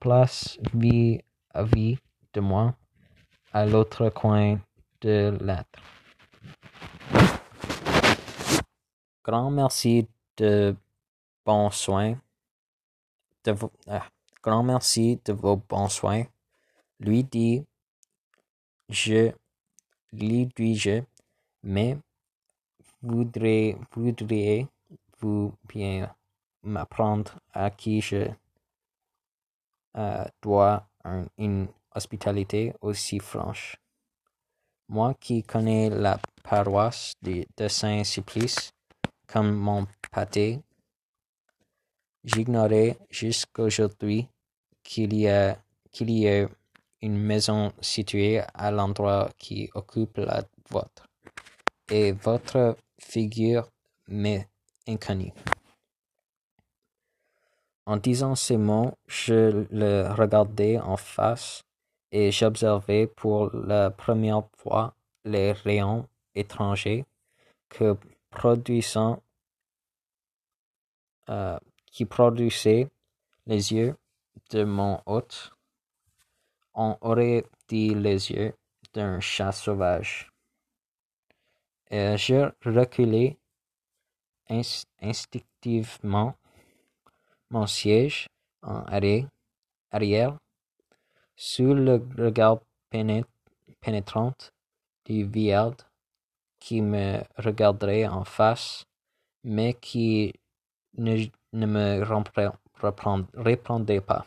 place 0.00 0.58
vie 0.74 1.20
à 1.52 1.64
vie 1.64 1.98
de 2.32 2.40
moi 2.40 2.74
à 3.52 3.66
l'autre 3.66 4.10
coin 4.10 4.58
de 5.00 5.36
l'être. 5.40 5.80
Grand 9.24 9.50
merci 9.50 10.06
de 10.36 10.76
bons 11.44 11.70
soins. 11.70 12.14
De 13.44 13.52
vos, 13.52 13.72
ah, 13.88 14.06
grand 14.42 14.62
merci 14.62 15.20
de 15.24 15.32
vos 15.32 15.56
bons 15.56 15.88
soins. 15.88 16.24
Lui 17.00 17.24
dit, 17.24 17.64
je, 18.88 19.32
dis-je, 20.16 21.02
mais 21.62 21.98
voudriez, 23.02 23.76
voudriez-vous 23.92 25.52
bien 25.68 26.14
m'apprendre 26.62 27.38
à 27.52 27.70
qui 27.70 28.00
je 28.00 28.28
euh, 29.96 30.24
dois 30.42 30.88
une 31.38 31.68
hospitalité 31.94 32.74
aussi 32.80 33.18
franche. 33.18 33.76
Moi 34.88 35.14
qui 35.14 35.42
connais 35.42 35.90
la 35.90 36.20
paroisse 36.42 37.14
de, 37.22 37.44
Saint-Supplice 37.68 38.70
comme 39.26 39.52
mon 39.52 39.86
pâté, 40.12 40.60
j'ignorais 42.24 42.98
jusqu'aujourd'hui 43.10 44.28
qu'il 44.82 45.14
y 45.14 45.28
a 45.28 45.58
qu'il 45.90 46.10
y 46.10 46.26
ait 46.26 46.46
une 47.02 47.18
maison 47.18 47.72
située 47.80 48.40
à 48.54 48.70
l'endroit 48.70 49.30
qui 49.38 49.70
occupe 49.74 50.18
la 50.18 50.42
vôtre, 50.70 51.06
et 51.90 52.12
votre 52.12 52.76
figure 52.98 53.70
m'est 54.08 54.48
inconnue. 54.88 55.32
En 57.86 57.96
disant 57.96 58.34
ces 58.34 58.56
mots, 58.56 58.94
je 59.06 59.66
le 59.70 60.12
regardais 60.12 60.78
en 60.78 60.96
face 60.96 61.62
et 62.10 62.32
j'observais 62.32 63.06
pour 63.06 63.54
la 63.54 63.90
première 63.90 64.42
fois 64.56 64.94
les 65.24 65.52
rayons 65.52 66.08
étrangers 66.34 67.04
que 67.68 67.96
produisant, 68.30 69.22
euh, 71.28 71.58
qui 71.86 72.04
produisaient 72.04 72.88
les 73.46 73.72
yeux 73.72 73.96
de 74.50 74.64
mon 74.64 75.00
hôte. 75.06 75.55
On 76.78 76.96
aurait 77.00 77.42
dit 77.68 77.94
les 77.94 78.30
yeux 78.30 78.54
d'un 78.92 79.18
chat 79.18 79.50
sauvage? 79.50 80.30
Je 81.90 82.50
reculai 82.64 83.38
instinctivement 85.00 86.36
mon 87.48 87.66
siège 87.66 88.28
en 88.62 88.84
arrière 89.90 90.36
sous 91.34 91.72
le 91.72 92.06
regard 92.18 92.58
pénétrant 92.90 94.34
du 95.06 95.24
vieillard 95.24 95.76
qui 96.58 96.82
me 96.82 97.22
regarderait 97.38 98.06
en 98.06 98.24
face, 98.24 98.84
mais 99.44 99.72
qui 99.74 100.34
ne, 100.98 101.26
me 101.52 102.02
répondait 103.34 104.00
pas. 104.00 104.26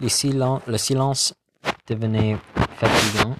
Le 0.00 0.08
silence, 0.08 0.62
le 0.66 0.78
silence 0.78 1.34
devenait 1.86 2.38
fatigant 2.54 3.36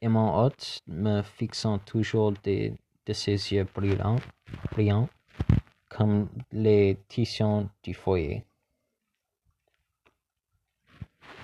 et 0.00 0.06
mon 0.06 0.38
hôte, 0.38 0.80
me 0.86 1.22
fixant 1.22 1.78
toujours 1.78 2.32
de, 2.44 2.72
ses 3.12 3.52
yeux 3.52 3.66
brillants, 3.74 4.20
brillants 4.70 5.08
comme 5.88 6.28
les 6.52 7.00
tissus 7.08 7.66
du 7.82 7.94
foyer. 7.94 8.44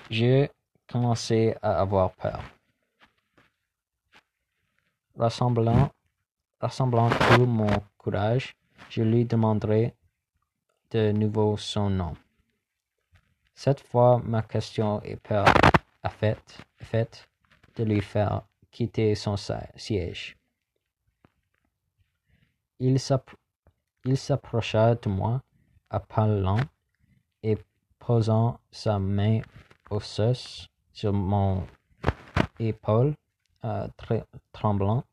J'ai 0.09 0.49
commencé 0.87 1.55
à 1.61 1.81
avoir 1.81 2.13
peur. 2.13 2.41
Rassemblant, 5.17 5.91
rassemblant 6.61 7.09
tout 7.09 7.45
mon 7.45 7.81
courage, 7.97 8.55
je 8.89 9.03
lui 9.03 9.25
demanderai 9.25 9.93
de 10.91 11.11
nouveau 11.11 11.57
son 11.57 11.89
nom. 11.89 12.15
Cette 13.61 13.81
fois, 13.81 14.21
ma 14.23 14.41
question 14.41 15.01
est 15.01 15.19
a 15.33 16.09
fait, 16.09 16.63
fait 16.77 17.27
de 17.75 17.83
lui 17.83 17.99
faire 17.99 18.43
quitter 18.71 19.15
son 19.15 19.35
siège. 19.35 20.37
Il 22.79 22.97
s'approcha 24.17 24.95
de 24.95 25.09
moi 25.09 25.43
à 25.89 25.99
pas 25.99 26.25
lents 26.25 26.63
et 27.43 27.57
posant 27.99 28.61
sa 28.71 28.97
main 28.97 29.41
osseuse 29.89 30.69
sur 30.93 31.11
mon 31.11 31.67
épaule 32.59 33.13
euh, 33.65 33.89
tremblant, 34.53 35.03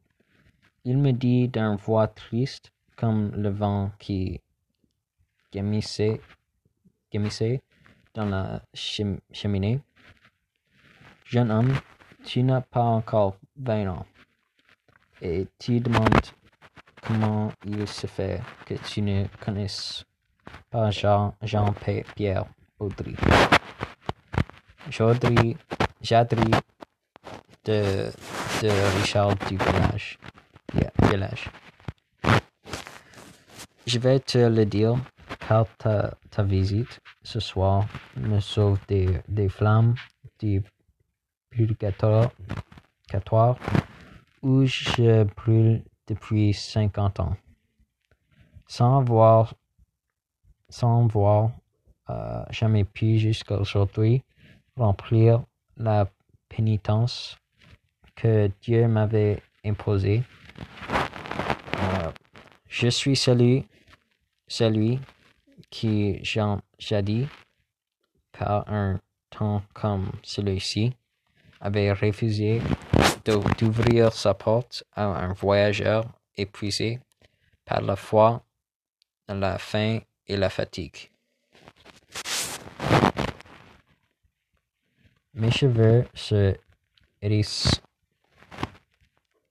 il 0.85 0.99
me 0.99 1.11
dit 1.11 1.49
d'une 1.49 1.75
voix 1.75 2.07
triste 2.07 2.71
comme 2.95 3.33
le 3.33 3.49
vent 3.49 3.91
qui 3.99 4.41
gémissait, 5.53 6.21
dans 8.17 8.25
la 8.25 8.63
cheminée. 8.75 9.81
Jeune 11.27 11.51
homme, 11.51 11.75
tu 12.25 12.43
n'as 12.43 12.63
pas 12.63 12.83
encore 12.83 13.37
vingt 13.57 13.89
ans 13.89 14.07
et 15.21 15.47
tu 15.59 15.81
demandes 15.81 16.27
comment 17.03 17.53
il 17.67 17.87
se 17.87 18.07
fait 18.07 18.41
que 18.65 18.75
tu 18.75 19.03
ne 19.03 19.27
connaisses 19.45 20.05
pas 20.71 20.91
Jean-Pierre 20.91 22.47
Audry. 22.79 23.15
J'Audry, 24.89 25.57
Jadry 26.01 26.51
de, 27.65 28.11
de 28.63 28.99
Richard 28.99 29.35
du 29.49 29.57
village. 29.57 30.19
village. 31.11 31.51
Je 33.87 33.99
vais 33.99 34.21
te 34.21 34.39
le 34.39 34.65
dire 34.65 34.97
ta, 35.79 36.17
ta 36.31 36.43
visite 36.43 37.01
ce 37.27 37.41
soir 37.41 37.89
me 38.17 38.39
sauve 38.39 38.79
des, 38.87 39.21
des 39.27 39.49
flammes 39.49 39.97
du 40.39 40.63
purgatoire 41.51 42.31
où 44.43 44.65
je 44.65 45.25
brûle 45.35 45.83
depuis 46.07 46.55
cinquante 46.55 47.19
ans. 47.19 47.37
Sans 48.69 49.03
voir, 49.03 49.55
sans 50.69 51.09
voir 51.09 51.51
euh, 52.11 52.45
jamais 52.51 52.85
pu 52.85 53.19
jusqu'à 53.19 53.59
aujourd'hui 53.59 54.23
remplir 54.77 55.43
la 55.77 56.09
pénitence 56.49 57.37
que 58.15 58.49
Dieu 58.63 58.87
m'avait 58.87 59.43
imposée. 59.65 60.23
Euh, 61.81 62.13
je 62.69 62.87
suis 62.87 63.17
celui, 63.17 63.67
celui 64.47 65.01
qui, 65.71 66.21
jadis, 66.79 67.27
par 68.33 68.69
un 68.69 69.01
temps 69.31 69.63
comme 69.75 70.11
celui-ci, 70.23 70.95
avait 71.61 71.93
refusé 71.93 72.61
d'ouvrir 73.25 74.13
sa 74.13 74.35
porte 74.35 74.85
à 74.93 75.05
un 75.07 75.33
voyageur 75.33 76.05
épuisé 76.37 77.01
par 77.65 77.81
la 77.81 77.97
foi, 77.97 78.45
la 79.29 79.59
faim 79.59 80.01
et 80.27 80.37
la 80.37 80.51
fatigue. 80.51 81.11
Mes 85.35 85.51
cheveux 85.51 86.07
se 86.15 86.57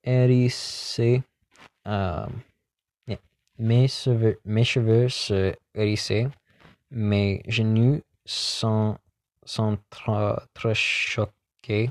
hérissaient. 0.04 1.22
Euh, 1.88 2.26
mes, 3.60 3.88
cheveux, 3.88 4.40
mes 4.46 4.64
cheveux 4.64 5.10
se 5.10 5.54
hérissaient. 5.76 6.28
Mes 6.92 7.44
genoux 7.48 8.02
sont, 8.26 8.98
trop 9.90 10.74
choqués 10.74 11.90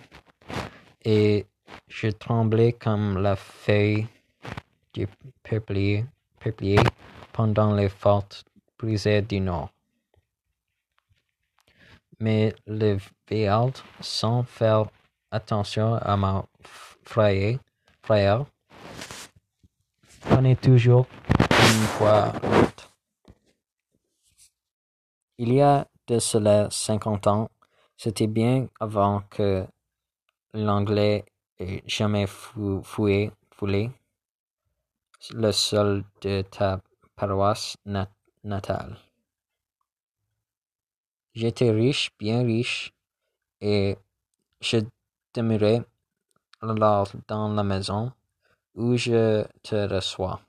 et 1.04 1.46
je 1.88 2.08
tremblais 2.08 2.72
comme 2.72 3.18
la 3.18 3.36
feuille 3.36 4.06
du 4.92 5.06
peuplier, 5.42 6.04
pendant 7.32 7.74
les 7.74 7.88
fortes 7.88 8.44
brisée 8.78 9.22
du 9.22 9.40
Nord. 9.40 9.70
Mais 12.20 12.54
le 12.66 12.98
Véald, 13.28 13.76
sans 14.00 14.44
faire 14.44 14.86
attention 15.30 15.94
à 15.94 16.16
ma 16.16 16.44
frayeur, 17.04 17.58
frère, 18.02 18.44
prenait 20.20 20.56
toujours 20.56 21.06
une 21.40 21.86
fois. 21.98 22.32
Il 25.36 25.52
y 25.52 25.60
a 25.60 25.88
de 26.06 26.20
cela 26.20 26.70
cinquante 26.70 27.26
ans, 27.26 27.50
c'était 27.96 28.28
bien 28.28 28.68
avant 28.78 29.22
que 29.30 29.66
l'anglais 30.52 31.24
ait 31.58 31.82
jamais 31.86 32.26
foulé 32.28 33.32
le 35.30 35.50
sol 35.50 36.04
de 36.20 36.42
ta 36.42 36.80
paroisse 37.16 37.76
natale. 38.44 38.96
J'étais 41.34 41.72
riche, 41.72 42.10
bien 42.16 42.44
riche, 42.44 42.92
et 43.60 43.96
je 44.60 44.78
demeurais 45.34 45.82
dans 46.62 47.48
la 47.48 47.64
maison 47.64 48.12
où 48.76 48.96
je 48.96 49.44
te 49.64 49.92
reçois, 49.92 50.40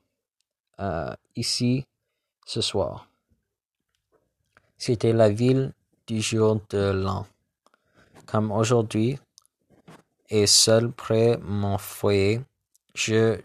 euh, 0.80 1.16
ici, 1.36 1.88
ce 2.46 2.62
soir. 2.62 3.08
C'était 4.78 5.14
la 5.14 5.30
ville 5.30 5.74
du 6.08 6.22
jour 6.22 6.62
de 6.70 6.92
l'an, 6.92 7.26
comme 8.26 8.52
aujourd'hui, 8.52 9.18
et 10.30 10.48
seul 10.48 10.92
près 10.92 11.38
mon 11.42 11.78
foyer, 11.78 12.42
je 12.94 13.40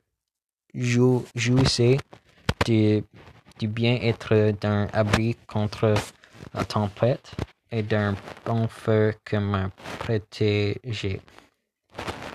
jouissais 0.74 1.98
du, 2.64 3.04
du 3.58 3.68
bien-être 3.68 4.52
d'un 4.60 4.88
abri 4.92 5.36
contre 5.46 5.94
la 6.54 6.64
tempête 6.64 7.32
et 7.70 7.82
d'un 7.82 8.16
bon 8.44 8.66
feu 8.68 9.14
que 9.24 9.36
me 9.36 9.68
protégeait 9.98 11.20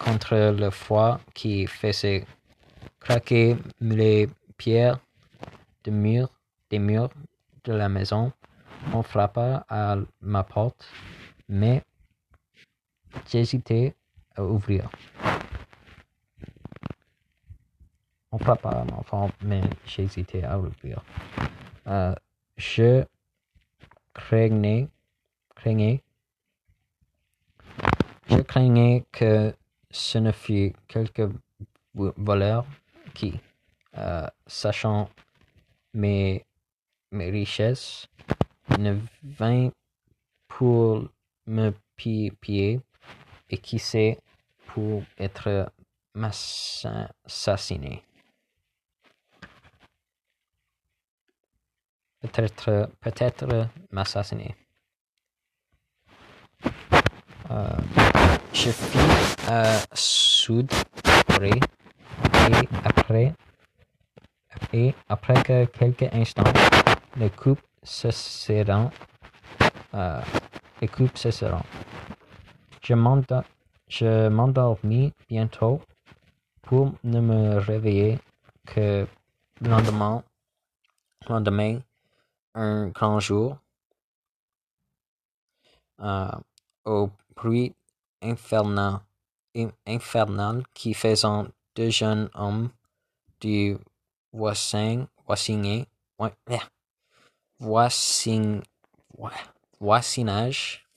contre 0.04 0.54
le 0.58 0.70
froid 0.70 1.20
qui 1.34 1.66
faisait 1.68 2.26
craquer 3.00 3.58
les 3.82 4.30
pierres 4.58 5.00
des 5.84 5.92
murs, 5.92 6.30
des 6.70 6.80
murs 6.80 7.10
de 7.64 7.74
la 7.74 7.90
maison. 7.90 8.32
On 8.94 9.04
frappa 9.04 9.66
à 9.70 9.98
ma 10.22 10.44
porte, 10.44 10.88
mais 11.50 11.84
j'hésitais 13.28 13.96
à 14.36 14.44
ouvrir. 14.44 14.90
On 18.32 18.38
frappa 18.38 18.70
à 18.70 18.86
ma 18.86 19.04
porte, 19.04 19.36
mais 19.42 19.62
j'hésitais 19.86 20.44
à 20.44 20.60
ouvrir. 20.60 21.04
Euh, 21.88 22.16
je 22.58 23.06
craignais, 24.14 24.88
craignais, 25.56 26.04
je 28.30 28.38
craignais 28.42 29.06
que 29.12 29.54
ce 29.92 30.18
ne 30.18 30.32
fût 30.32 30.74
quelque 30.88 31.32
voleur 31.94 32.66
qui, 33.14 33.40
euh, 33.98 34.28
sachant 34.48 35.10
mes, 35.94 36.46
mes 37.12 37.30
richesses, 37.30 38.08
ne 38.78 39.00
vint 39.24 39.70
pour 40.48 41.08
me 41.48 41.74
piller 41.96 42.82
et 43.50 43.58
qui 43.58 43.80
sait 43.80 44.20
pour 44.68 45.04
être 45.18 45.72
m'assassiner. 46.14 48.04
Peut-être, 52.22 52.90
peut-être 53.00 53.70
m'assassiner. 53.92 54.56
Euh, 57.52 57.68
je 58.54 58.72
fis 58.72 59.48
à 59.48 59.80
sud 59.94 60.72
et 61.42 61.60
après 62.84 63.34
et 64.74 64.96
après 65.08 65.44
que 65.44 65.66
quelques 65.66 66.12
instants 66.14 66.44
les 67.18 67.30
coupes 67.30 67.62
cesseront 67.86 68.92
euh, 69.94 70.22
les 70.82 70.88
coupes 70.88 71.18
cesseront. 71.18 71.64
Je 72.82 74.28
m'endormis 74.28 75.14
bientôt 75.30 75.82
pour 76.62 76.92
ne 77.04 77.22
me 77.22 77.58
réveiller 77.60 78.20
que 78.66 79.08
le 79.62 79.70
lendemain 79.70 80.24
lendemain 81.30 81.80
un 82.54 82.88
grand 82.88 83.20
jour 83.20 83.58
euh, 86.02 86.32
au 86.86 87.10
bruit 87.36 87.74
infernal, 88.22 89.00
infernal 89.86 90.64
qui 90.74 90.94
faisant 90.94 91.48
deux 91.76 91.90
jeunes 91.90 92.30
hommes 92.34 92.70
du 93.40 93.78
voisin, 94.34 95.08
voisinage, 95.26 95.86
voisin, 97.60 98.62
voisinage 99.80 100.88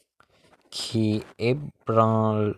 qui 0.70 1.22
ébranlaient 1.38 2.54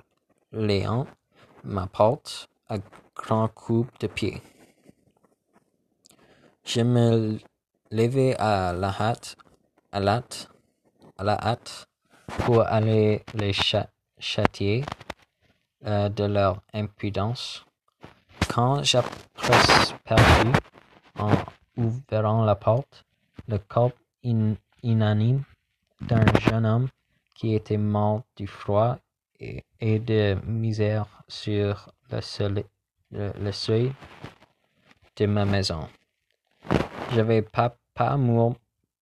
ma 1.64 1.86
porte 1.86 2.48
à 2.68 2.78
grands 3.14 3.48
coups 3.48 3.88
de 4.00 4.06
pied. 4.06 4.42
Je 6.64 6.80
me 6.80 7.38
levai 7.90 8.36
à 8.36 8.72
la 8.72 8.88
hâte, 8.88 9.36
à 9.92 10.00
la 10.00 10.16
hâte, 10.16 10.48
à 11.18 11.24
la 11.24 11.34
hâte 11.34 11.88
pour 12.44 12.62
aller 12.62 13.24
les 13.34 13.52
châtier 14.18 14.84
euh, 15.86 16.08
de 16.08 16.24
leur 16.24 16.62
impudence. 16.72 17.64
Quand 18.48 18.82
j'aperçus, 18.82 19.94
en 21.18 21.32
ouvrant 21.76 22.44
la 22.44 22.54
porte, 22.54 23.04
le 23.50 23.58
corps 23.58 23.92
inanime 24.82 25.42
d'un 26.00 26.24
jeune 26.38 26.64
homme 26.64 26.88
qui 27.34 27.54
était 27.54 27.76
mort 27.76 28.22
du 28.36 28.46
froid 28.46 28.98
et, 29.40 29.98
de 29.98 30.36
misère 30.46 31.06
sur 31.26 31.92
le, 32.10 33.52
seuil 33.52 33.92
de 35.16 35.26
ma 35.26 35.44
maison. 35.44 35.88
J'avais 37.12 37.42
pas, 37.42 37.76
amour 37.96 38.56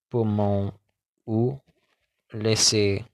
pour 0.09 0.25
mon 0.25 0.73
ou 1.25 1.57
laisser 2.33 3.05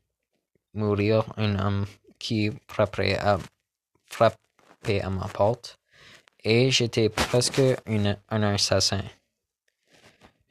mourir 0.74 1.26
un 1.38 1.60
homme 1.60 1.86
qui 2.18 2.50
frappait 2.68 3.20
à, 3.20 3.38
à 4.18 5.10
ma 5.10 5.28
porte, 5.28 5.80
et 6.44 6.72
j'étais 6.72 7.10
presque 7.10 7.62
un 7.86 8.42
assassin. 8.42 9.04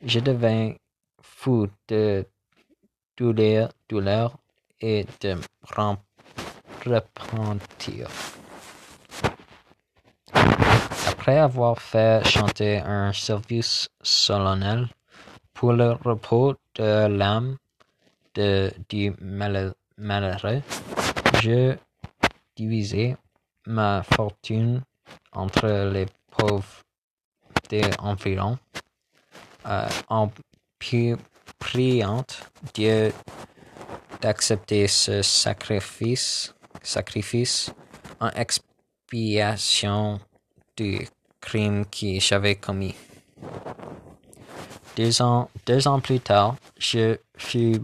Je 0.06 0.20
devins 0.20 0.74
fou 1.22 1.66
de 1.88 2.26
douleur, 3.16 3.70
douleur 3.88 4.36
et 4.80 5.06
de 5.20 5.36
repentir. 6.84 8.08
Après 11.08 11.38
avoir 11.38 11.80
fait 11.80 12.22
chanter 12.28 12.78
un 12.78 13.12
service 13.14 13.88
solennel 14.02 14.88
pour 15.54 15.72
le 15.72 15.92
repos 15.92 16.54
de 16.74 17.06
l'âme 17.06 17.56
du 18.34 19.12
malheureux, 19.96 20.62
je 21.42 21.76
divisai 22.56 23.16
ma 23.66 24.02
fortune 24.02 24.82
entre 25.32 25.90
les 25.92 26.06
pauvres 26.30 26.82
des 27.70 27.84
environs, 27.98 28.58
euh, 29.66 29.88
en 30.08 30.30
priant 31.58 32.24
Dieu 32.74 33.12
d'accepter 34.20 34.86
ce 34.86 35.22
sacrifice, 35.22 36.54
sacrifice 36.82 37.72
en 38.20 38.28
expiation 38.30 40.20
du 40.76 41.06
crime 41.40 41.84
que 41.86 42.20
j'avais 42.20 42.56
commis. 42.56 42.94
Deux 44.96 45.22
ans, 45.22 45.50
deux 45.66 45.88
ans 45.88 46.00
plus 46.00 46.20
tard, 46.20 46.56
je 46.78 47.16
fus 47.36 47.80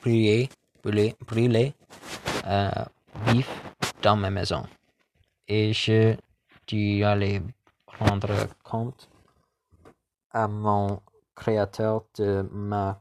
brûlé, 0.00 0.48
brûlé, 0.82 1.14
brûlé 1.26 1.74
euh, 2.46 2.70
vif 3.26 3.48
dans 4.02 4.16
ma 4.16 4.30
maison. 4.30 4.64
Et 5.48 5.72
je 5.72 6.16
dû 6.66 7.04
aller 7.04 7.42
rendre 7.86 8.48
compte 8.64 9.08
à 10.32 10.48
mon 10.48 11.00
Créateur 11.36 12.04
de 12.16 12.48
ma 12.50 13.00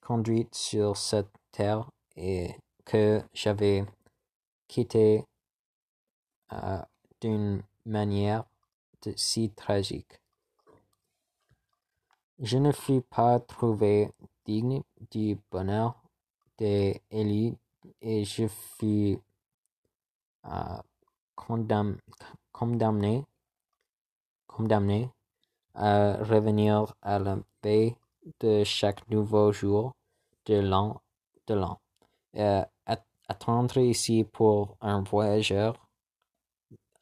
conduite 0.00 0.54
sur 0.54 0.96
cette 0.96 1.32
terre 1.52 1.90
et 2.16 2.54
que 2.84 3.22
j'avais 3.34 3.84
quitté 4.68 5.24
euh, 6.52 6.82
d'une 7.20 7.62
manière 7.84 8.44
si 9.14 9.50
tragique. 9.50 10.20
Je 12.38 12.58
ne 12.58 12.72
fus 12.72 13.02
pas 13.02 13.38
trouvé 13.40 14.10
digne 14.44 14.82
du 15.10 15.38
bonheur 15.50 16.02
des 16.58 17.02
Élie 17.10 17.56
et 18.00 18.24
je 18.24 18.48
fus 18.48 19.18
euh, 20.44 20.80
condamné, 21.34 21.96
condamné 24.48 25.10
à 25.76 26.16
revenir 26.24 26.94
à 27.02 27.18
la 27.18 27.38
paix 27.60 27.96
de 28.40 28.64
chaque 28.64 29.08
nouveau 29.08 29.52
jour 29.52 29.94
de 30.46 30.54
l'an 30.54 31.00
de 31.46 31.54
l'an. 31.54 31.78
Euh, 32.36 32.64
attendre 33.28 33.78
ici 33.78 34.24
pour 34.24 34.76
un 34.80 35.02
voyageur 35.02 35.88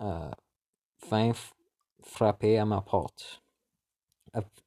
euh, 0.00 0.30
vint 1.08 1.32
frapper 2.02 2.58
à 2.58 2.64
ma 2.64 2.80
porte 2.80 3.42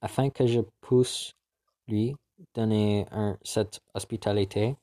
afin 0.01 0.29
que 0.29 0.47
je 0.47 0.61
puisse 0.81 1.33
lui 1.87 2.15
donner 2.53 3.05
cette 3.43 3.81
hospitalité 3.93 4.77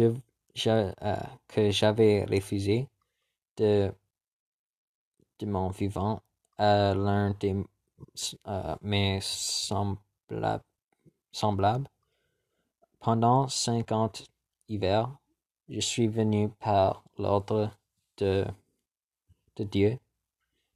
euh, 0.00 1.16
que 1.48 1.70
j'avais 1.70 2.24
refusé 2.24 2.88
de, 3.56 3.92
de 5.38 5.46
mon 5.46 5.68
vivant 5.68 6.20
à 6.58 6.94
l'un 6.94 7.30
de 7.40 7.64
euh, 8.46 8.76
mes 8.82 9.20
semblables, 9.22 10.64
semblables. 11.32 11.88
Pendant 13.00 13.48
cinquante 13.48 14.24
hivers, 14.68 15.10
je 15.68 15.80
suis 15.80 16.08
venu 16.08 16.48
par 16.48 17.04
l'ordre 17.18 17.70
de, 18.18 18.46
Dieu 19.58 19.98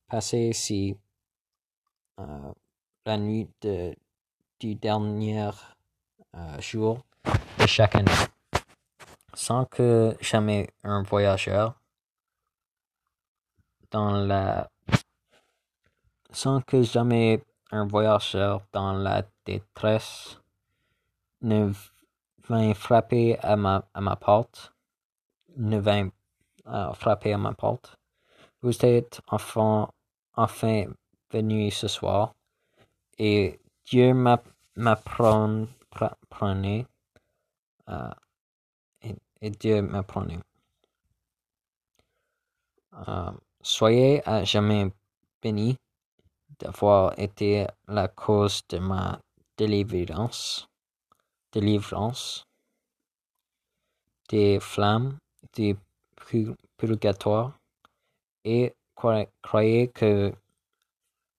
passer 0.09 0.49
ici 0.49 0.97
euh, 2.19 2.53
la 3.05 3.17
nuit 3.19 3.49
du 4.59 4.75
dernier 4.75 5.51
euh, 6.35 6.61
jour 6.61 7.05
de 7.59 7.67
chaque 7.67 7.95
année, 7.95 8.11
sans 9.35 9.67
que 9.67 10.17
jamais 10.21 10.71
un 10.83 11.03
voyageur 11.03 11.81
dans 13.91 14.13
la 14.13 14.71
sans 16.33 16.61
que 16.61 16.83
jamais 16.83 17.43
un 17.71 17.87
voyageur 17.87 18.63
dans 18.73 18.93
la 18.93 19.23
détresse 19.45 20.41
ne 21.43 21.73
vint 22.49 22.75
frapper 22.75 23.39
à 23.41 23.57
ma, 23.57 23.85
à 23.95 24.01
ma 24.01 24.17
porte, 24.17 24.73
ne 25.57 25.79
vint 25.79 26.09
euh, 26.67 26.93
frapper 26.93 27.33
à 27.33 27.39
ma 27.39 27.55
porte. 27.55 27.97
Vous 28.63 28.85
êtes 28.85 29.21
enfin, 29.29 29.89
enfin 30.35 30.85
venu 31.33 31.71
ce 31.71 31.89
soir 31.89 32.35
et 33.19 33.61
Dieu 33.85 34.13
m'apprenait 34.15 35.67
euh, 37.89 38.11
et, 39.03 39.17
et, 39.41 39.51
Dieu 39.51 39.83
m'apprenait. 39.83 40.39
Euh, 43.09 43.31
soyez 43.63 44.23
à 44.29 44.45
jamais 44.45 44.93
béni 45.43 45.77
d'avoir 46.61 47.19
été 47.19 47.67
la 47.89 48.09
cause 48.09 48.63
de 48.69 48.79
ma 48.79 49.19
délivrance, 49.57 50.69
délivrance 51.53 52.45
des 54.29 54.61
flammes 54.61 55.19
du 55.55 55.77
purgatoire 56.77 57.59
et 58.45 58.75
croyez 58.95 59.89
que 59.89 60.33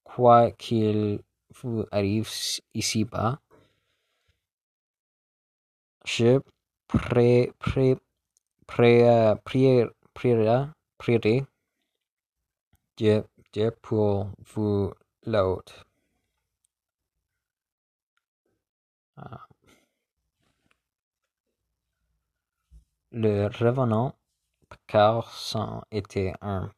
quoi 0.04 0.52
qu'il 0.52 1.22
vous 1.62 1.86
arrive 1.92 2.30
ici-bas, 2.74 3.40
je 6.06 6.40
pré, 6.88 7.54
pré, 7.60 7.96
pré, 8.68 9.08
euh, 9.08 9.36
prierai 10.98 11.46
Dieu, 12.98 13.24
Dieu 13.54 13.72
pour 13.82 14.28
vous 14.54 14.92
l'autre. 15.26 15.86
Ah. 19.18 19.48
Le 23.12 23.48
revenant, 23.48 24.16
car 24.88 25.32
c'en 25.32 25.84
était 25.92 26.34
un 26.42 26.72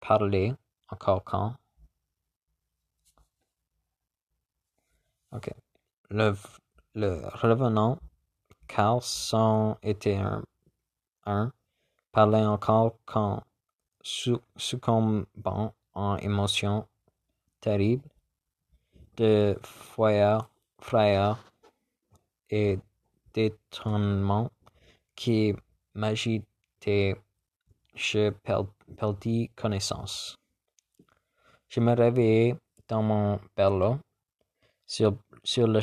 parler 0.00 0.54
encore 0.88 1.24
quand? 1.24 1.56
Ok. 5.32 5.50
Le, 6.10 6.36
le 6.94 7.28
revenant, 7.28 7.98
car 8.68 9.02
c'en 9.02 9.76
était 9.82 10.16
un, 10.16 10.42
un 11.24 11.52
parlait 12.12 12.46
encore 12.46 12.98
quand? 13.04 13.42
Succombant 14.02 15.74
en 15.94 16.16
émotions 16.18 16.86
terribles 17.66 18.08
de 19.16 19.58
frayeur, 20.78 21.38
et 22.48 22.78
d'étonnement 23.34 24.52
qui 25.16 25.52
m'agitaient, 25.94 27.16
je 27.94 28.30
perdis 28.96 29.50
connaissance. 29.56 30.36
Je 31.68 31.80
me 31.80 31.92
réveillai 31.94 32.54
dans 32.86 33.02
mon 33.02 33.40
berlot 33.56 33.98
sur, 34.86 35.16
le 35.56 35.80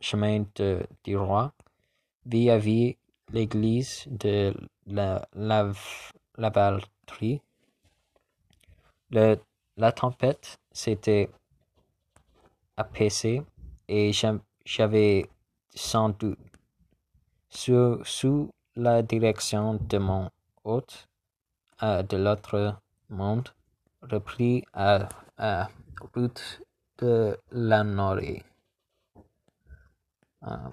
chemin 0.00 0.46
de, 0.54 0.86
du 1.04 1.18
roi, 1.18 1.52
vis-à-vis 2.24 2.96
l'église 3.32 4.06
de 4.06 4.54
la, 4.86 5.28
la, 5.34 5.72
Lavaltrie. 6.38 7.42
Le, 9.10 9.36
la 9.78 9.92
tempête 9.92 10.58
s'était 10.72 11.30
apaisée 12.76 13.42
et 13.86 14.12
j'avais 14.64 15.30
sans 15.74 16.08
doute, 16.10 16.38
sous, 17.48 18.50
la 18.74 19.02
direction 19.02 19.74
de 19.74 19.98
mon 19.98 20.30
hôte 20.62 21.08
euh, 21.82 22.02
de 22.02 22.16
l'autre 22.16 22.76
monde, 23.08 23.48
repris 24.02 24.62
à, 24.72 25.08
route 26.14 26.60
de 26.98 27.36
la 27.50 27.82
Norée. 27.82 28.44
Euh, 30.44 30.68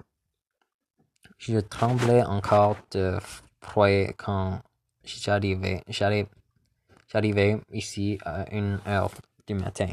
je 1.38 1.58
tremblais 1.58 2.22
encore 2.22 2.76
de 2.92 3.18
froid 3.60 3.88
quand 4.16 4.60
j'arrivais 5.04 5.82
ici 7.72 8.18
à 8.24 8.48
une 8.52 8.80
heure 8.86 9.10
du 9.46 9.54
matin. 9.54 9.88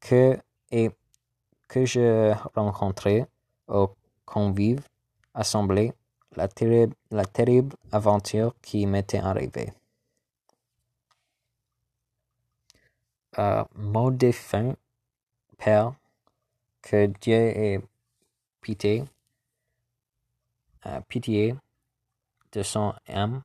Que, 0.00 0.38
et 0.70 0.90
que 1.68 1.84
je 1.84 2.34
rencontrais 2.54 3.26
aux 3.68 3.90
convives 4.24 4.86
assemblés 5.34 5.92
la 6.36 6.48
terrible, 6.48 6.94
la 7.10 7.24
terrible 7.24 7.74
aventure 7.92 8.54
qui 8.62 8.86
m'était 8.86 9.18
arrivée. 9.18 9.72
Euh, 13.38 13.64
mon 13.74 14.10
défunt 14.10 14.74
Père, 15.58 15.94
que 16.82 17.06
Dieu 17.06 17.34
ait 17.34 17.80
pitié, 18.60 19.04
euh, 20.86 21.00
pitié 21.08 21.54
de 22.52 22.62
son 22.62 22.94
âme, 23.08 23.42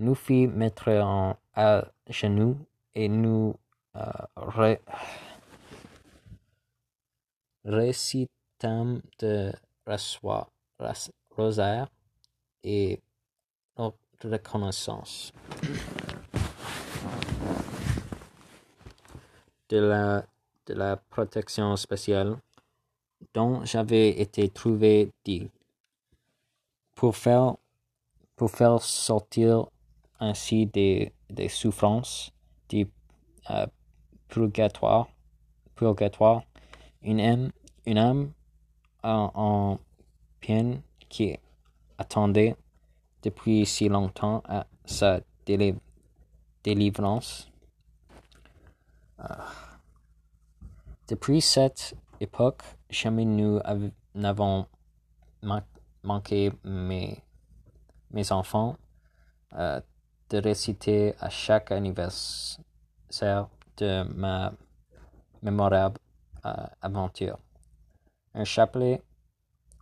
nous 0.00 0.14
fit 0.14 0.46
mettre 0.48 0.88
en, 0.88 1.36
à 1.54 1.84
genoux 2.08 2.56
et 2.94 3.08
nous 3.08 3.54
euh, 3.96 4.76
récitâmes 7.64 9.02
de 9.20 9.52
rosaire 11.36 11.88
et 12.64 13.00
notre 13.78 13.96
reconnaissance. 14.24 15.32
de 19.70 19.78
la, 19.78 20.26
de 20.66 20.74
la 20.74 20.96
protection 20.96 21.76
spéciale 21.76 22.36
dont 23.34 23.64
j'avais 23.64 24.20
été 24.20 24.48
trouvé 24.48 25.12
digne 25.24 25.48
pour 26.94 27.14
faire 27.16 28.82
sortir 28.82 29.68
ainsi 30.20 30.66
des, 30.66 31.12
des 31.28 31.48
souffrances 31.48 32.32
du 32.68 32.86
euh, 33.50 33.66
purgatoire, 34.28 35.08
une 37.02 37.20
âme, 37.20 37.50
une 37.86 37.98
âme 37.98 38.32
en, 39.02 39.30
en 39.34 39.78
peine 40.40 40.82
qui 41.08 41.36
attendait 41.98 42.54
depuis 43.22 43.66
si 43.66 43.88
longtemps 43.88 44.42
sa 44.84 45.20
délivrance. 46.64 47.50
Euh, 49.20 49.24
depuis 51.08 51.40
cette 51.40 51.94
époque, 52.20 52.62
jamais 52.88 53.24
nous 53.24 53.60
n'avons 54.14 54.66
manqué 56.02 56.52
mes, 56.64 57.22
mes 58.10 58.32
enfants 58.32 58.76
euh, 59.54 59.80
de 60.30 60.38
réciter 60.38 61.14
à 61.20 61.28
chaque 61.28 61.72
anniversaire 61.72 63.48
de 63.76 64.02
ma 64.14 64.52
mémorable 65.42 65.98
euh, 66.46 66.66
aventure. 66.80 67.38
Un 68.34 68.44
chapelet 68.44 69.02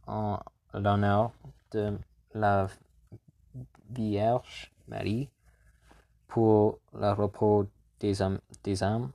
en 0.07 0.39
l'honneur 0.73 1.33
de 1.73 1.99
la 2.35 2.67
Vierge 3.91 4.73
Marie 4.87 5.29
pour 6.27 6.79
le 6.95 7.13
repos 7.13 7.67
des 8.01 8.23
âmes, 8.23 8.41
des 8.65 8.83
âmes 8.83 9.11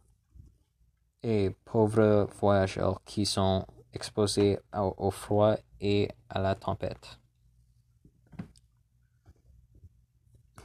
et 1.22 1.56
pauvres 1.66 2.28
voyageurs 2.40 3.02
qui 3.06 3.26
sont 3.26 3.66
exposés 3.94 4.60
au, 4.74 5.12
froid 5.12 5.56
et 5.80 6.10
à 6.30 6.40
la 6.42 6.56
tempête. 6.56 7.20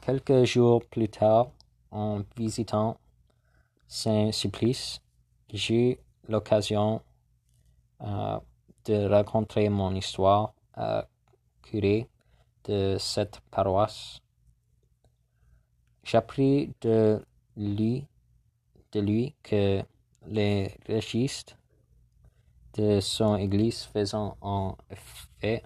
Quelques 0.08 0.44
jours 0.44 0.82
plus 0.86 1.10
tard, 1.10 1.50
en 1.90 2.22
visitant 2.34 2.96
Saint-Supplice, 3.88 5.02
j'ai 5.52 6.00
l'occasion 6.26 7.02
euh, 8.00 8.38
de 8.86 9.04
raconter 9.04 9.68
mon 9.68 9.94
histoire 9.94 10.54
à 10.72 11.06
curé 11.60 12.08
de 12.64 12.96
cette 12.98 13.40
paroisse. 13.50 14.20
J'appris 16.04 16.72
de 16.80 17.22
lui, 17.54 18.06
de 18.92 19.00
lui 19.00 19.34
que 19.42 19.82
les 20.26 20.74
registres 20.88 21.58
de 22.78 23.00
son 23.00 23.36
église 23.36 23.82
faisant 23.82 24.38
en 24.40 24.74
effet 24.90 25.62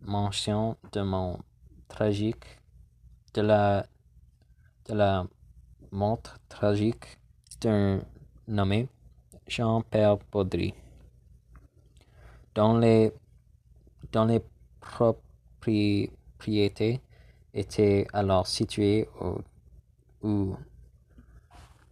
mention 0.00 0.78
de 0.92 1.02
mon 1.02 1.38
tragique, 1.88 2.61
de 3.34 3.40
la, 3.42 3.86
de 4.88 5.28
montre 5.90 6.38
tragique 6.48 7.18
d'un 7.60 8.00
nommé 8.46 8.88
Jean-Pierre 9.46 10.18
Baudry. 10.30 10.74
Dans 12.54 12.78
les 12.78 13.12
propriétés 15.60 17.00
étaient 17.54 18.06
alors 18.12 18.46
situées 18.46 19.08
au, 19.20 19.40
où 20.22 20.56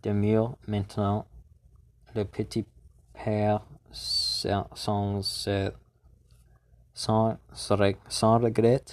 demeure 0.03 0.57
maintenant 0.67 1.27
le 2.15 2.25
petit 2.25 2.65
père 3.13 3.61
sans, 3.93 4.67
sans, 4.75 5.23
sans, 6.95 7.37
sans 8.09 8.39
regret 8.39 8.85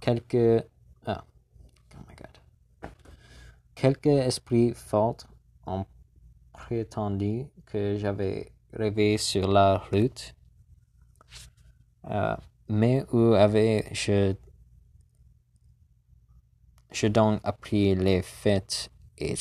quelques 0.00 0.64
ah, 1.06 1.24
oh 1.94 2.00
my 2.08 2.14
God. 2.14 2.38
Quelques 3.82 4.06
esprits 4.06 4.74
forts 4.74 5.26
ont 5.66 5.84
prétendu 6.52 7.46
que 7.66 7.98
j'avais 7.98 8.52
rêvé 8.72 9.18
sur 9.18 9.48
la 9.48 9.78
route 9.78 10.36
euh, 12.08 12.36
mais 12.68 13.04
où 13.12 13.34
avais-je 13.34 14.34
je 16.92 17.06
donc 17.08 17.40
appris 17.42 17.96
les 17.96 18.22
faits 18.22 18.88
et, 19.18 19.34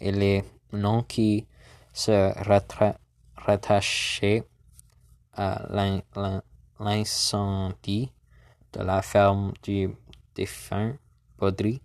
les 0.00 0.42
noms 0.72 1.02
qui 1.02 1.46
se 1.92 2.32
rattachaient 3.36 4.42
à 5.34 5.68
l'incendie 6.80 8.10
de 8.72 8.80
la 8.80 9.02
ferme 9.02 9.52
du 9.62 9.90
défunt 10.34 10.96
Baudry, 11.38 11.82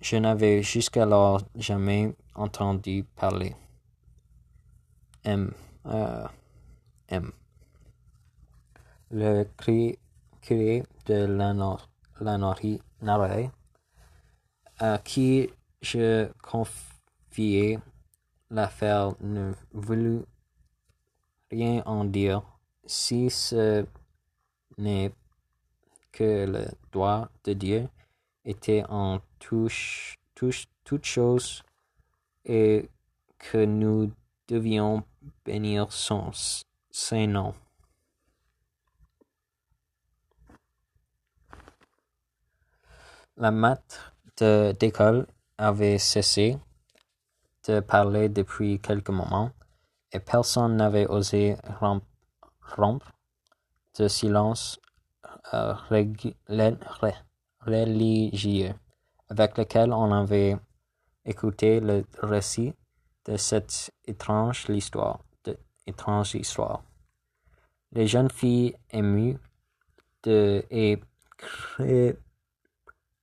je 0.00 0.16
n'avais 0.16 0.62
jusqu'alors 0.62 1.42
jamais 1.54 2.14
entendu 2.34 3.04
parler. 3.16 3.54
M. 5.24 5.52
Euh, 5.86 6.26
M. 7.08 7.32
Le 9.10 9.44
curé 10.40 10.84
de 11.06 11.24
l'Anorie 12.20 12.80
à 14.78 14.98
qui 14.98 15.50
je 15.82 16.30
confiais 16.42 17.78
l'affaire 18.50 19.14
ne 19.20 19.52
voulut 19.72 20.22
rien 21.50 21.82
en 21.86 22.04
dire, 22.04 22.42
si 22.86 23.30
ce 23.30 23.84
n'est 24.76 25.12
que 26.12 26.46
le 26.46 26.66
doigt 26.92 27.30
de 27.44 27.52
Dieu 27.52 27.88
était 28.48 28.82
en 28.88 29.20
touche, 29.38 30.18
touche, 30.34 30.66
toute 30.82 31.04
chose 31.04 31.62
et 32.46 32.88
que 33.38 33.64
nous 33.64 34.10
devions 34.48 35.04
bénir 35.44 35.92
son 35.92 36.30
saint 36.90 37.26
nom. 37.26 37.54
La 43.36 43.50
maître 43.50 44.14
d'école 44.38 45.26
avait 45.58 45.98
cessé 45.98 46.58
de 47.68 47.80
parler 47.80 48.30
depuis 48.30 48.80
quelques 48.80 49.10
moments, 49.10 49.50
et 50.12 50.20
personne 50.20 50.76
n'avait 50.76 51.06
osé 51.06 51.56
rompre 51.80 53.12
ce 53.92 54.08
silence 54.08 54.80
euh, 55.52 55.74
religieux 57.60 58.74
avec 59.28 59.58
lequel 59.58 59.92
on 59.92 60.12
avait 60.12 60.56
écouté 61.24 61.80
le 61.80 62.04
récit 62.22 62.72
de 63.26 63.36
cette 63.36 63.92
étrange 64.06 64.66
histoire. 64.68 65.20
De, 65.44 65.58
étrange 65.86 66.34
histoire. 66.34 66.82
Les 67.92 68.06
jeunes 68.06 68.30
filles 68.30 68.74
émues 68.90 69.38
et 70.26 70.98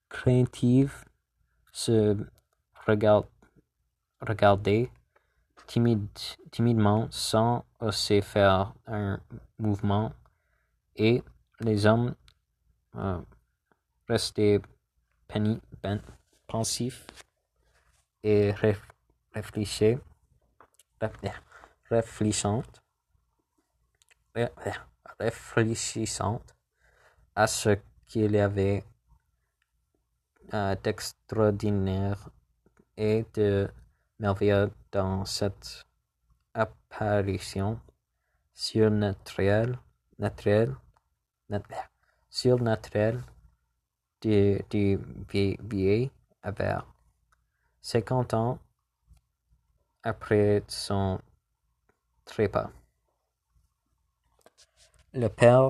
craintive 0.09 1.05
se 1.71 2.17
regarder 2.87 4.89
timidement 6.51 7.07
sans 7.09 7.65
oser 7.79 8.21
faire 8.21 8.73
un 8.87 9.19
mouvement 9.57 10.11
et 10.95 11.23
les 11.59 11.85
hommes 11.85 12.15
euh, 12.95 13.19
restaient 14.07 14.61
pensifs 16.47 17.05
et 18.23 18.51
réfléchissaient 19.33 19.99
réfléchissantes 21.89 22.81
réfléchissantes 25.19 26.55
à 27.35 27.47
ce 27.47 27.77
qu'il 28.07 28.31
y 28.31 28.39
avait 28.39 28.83
d'extraordinaire 30.83 32.29
et 32.97 33.25
de 33.33 33.69
merveilleux 34.19 34.71
dans 34.91 35.25
cette 35.25 35.85
apparition 36.53 37.79
surnaturelle, 38.53 39.77
naturelle, 40.19 40.75
surnaturelle 42.29 43.21
du, 44.21 44.59
du 44.69 44.99
vieil 45.59 46.11
vers 46.43 46.85
50 47.81 48.33
ans 48.33 48.59
après 50.03 50.63
son 50.67 51.19
trépas. 52.25 52.69
Le 55.13 55.27
père 55.27 55.69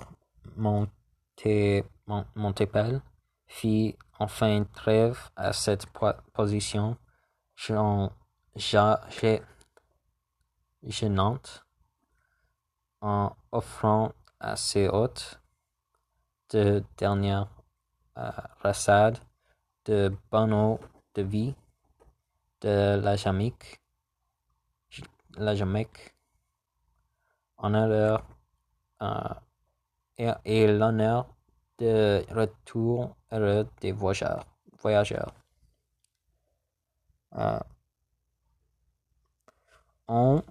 Montépel 2.35 3.01
fit 3.47 3.97
enfin 4.19 4.63
trêve 4.73 5.29
à 5.35 5.53
cette 5.53 5.85
position 6.33 6.97
gênante 10.83 11.65
en 13.01 13.35
offrant 13.51 14.13
à 14.39 14.55
ses 14.55 14.87
hôtes 14.87 15.39
de 16.49 16.83
dernière 16.97 17.55
euh, 18.18 18.32
rassade 18.61 19.20
de 19.86 20.16
bonneau 20.32 20.80
de 21.13 21.22
vie 21.22 21.55
de 22.61 22.99
la 23.01 23.16
Jamaïque, 23.16 23.80
la 25.38 25.55
Jamaïque 25.55 26.16
en 27.57 27.74
euh, 27.74 28.18
et 30.18 30.68
l'honneur 30.68 31.28
de 31.78 32.24
retour 32.34 33.16
heureux 33.32 33.68
des 33.82 33.91
voyageurs. 33.91 34.45
voyageurs. 34.80 35.34
Euh, 37.36 37.59
on 40.07 40.41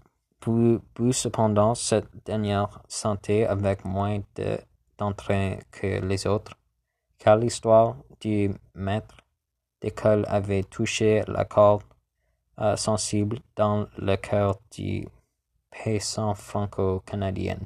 Puis, 0.40 1.12
cependant 1.12 1.74
cette 1.74 2.24
dernière 2.26 2.82
sentait 2.88 3.46
avec 3.46 3.84
moins 3.84 4.20
d'entrain 4.98 5.56
que 5.70 6.00
les 6.00 6.26
autres, 6.26 6.52
car 7.24 7.38
l'histoire 7.38 7.96
du 8.20 8.54
maître 8.74 9.16
d'école 9.80 10.26
avait 10.28 10.62
touché 10.62 11.24
la 11.26 11.46
corde 11.46 11.82
euh, 12.60 12.76
sensible 12.76 13.38
dans 13.56 13.86
le 13.96 14.16
cœur 14.16 14.60
du 14.70 15.08
paysan 15.70 16.34
franco-canadien. 16.34 17.58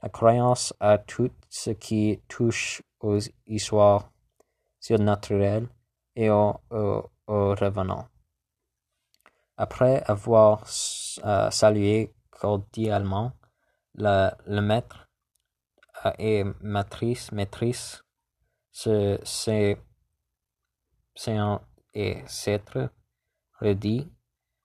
La 0.00 0.08
croyance 0.08 0.72
à 0.78 0.96
tout 0.96 1.32
ce 1.48 1.70
qui 1.70 2.20
touche 2.28 2.80
aux 3.00 3.18
histoires 3.48 4.12
surnaturelles 4.78 5.66
et 6.14 6.30
aux, 6.30 6.60
revenants. 7.26 8.06
Après 9.56 10.04
avoir 10.06 10.64
euh, 11.24 11.50
salué 11.50 12.14
cordialement 12.30 13.32
le, 13.94 14.60
maître 14.60 15.08
euh, 16.06 16.12
et 16.20 16.44
maîtrise, 16.60 17.32
maîtrise, 17.32 18.02
c'est 19.24 19.78
et 21.94 22.22
s'être 22.26 22.90
redit 23.60 24.08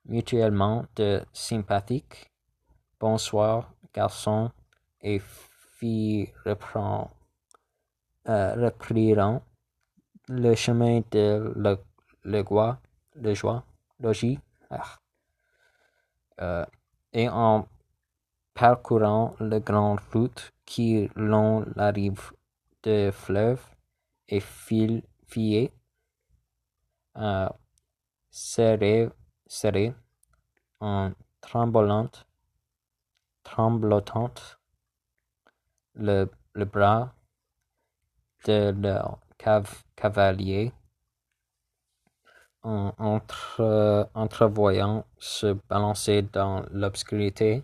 mutuellement 0.05 0.85
de 0.95 1.23
sympathiques 1.33 2.31
bonsoir 2.99 3.73
garçon 3.93 4.51
et 5.01 5.19
filles 5.77 6.31
reprend, 6.45 7.11
euh, 8.29 8.53
repriront 8.55 9.41
le 10.27 10.55
chemin 10.55 11.01
de 11.11 11.51
le, 11.55 11.77
le, 12.23 12.43
le 13.15 13.33
joie, 13.33 13.65
logis, 13.99 14.39
ah. 14.69 14.99
euh, 16.39 16.65
et 17.11 17.27
en 17.27 17.67
parcourant 18.53 19.35
la 19.39 19.59
grande 19.59 19.99
route 20.13 20.51
qui 20.65 21.09
long 21.15 21.65
la 21.75 21.91
rive 21.91 22.31
de 22.83 23.11
fleuve 23.11 23.72
et 24.27 24.39
fil, 24.39 25.03
euh, 27.17 27.49
serré, 28.29 29.09
serré, 29.47 29.93
en 30.79 31.11
tremblante, 31.41 32.27
tremblotante, 33.43 34.59
le, 35.95 36.29
bras 36.65 37.15
de 38.45 38.71
leur 38.81 39.19
cavalier, 39.95 40.71
en 42.63 42.93
entre, 42.97 44.09
entrevoyant 44.13 45.05
se 45.17 45.53
balancer 45.69 46.21
dans 46.21 46.65
l'obscurité 46.71 47.63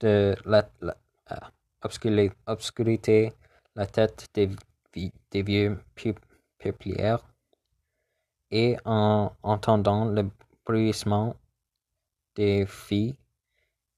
de 0.00 0.36
la, 0.44 0.68
euh, 0.82 1.36
obscurité, 1.82 3.32
la 3.74 3.86
tête 3.86 4.28
des, 4.34 4.50
des 4.92 5.42
vieux 5.42 5.78
peuplières 6.58 7.24
et 8.50 8.76
en 8.84 9.32
entendant 9.42 10.04
le 10.04 10.28
bruissement 10.64 11.36
des 12.34 12.66
filles, 12.66 13.16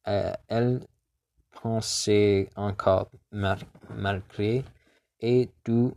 euh, 0.08 0.32
elle 0.48 0.86
pensait 1.50 2.48
encore 2.56 3.10
malgré 3.32 4.64
et 5.20 5.50
du 5.64 5.90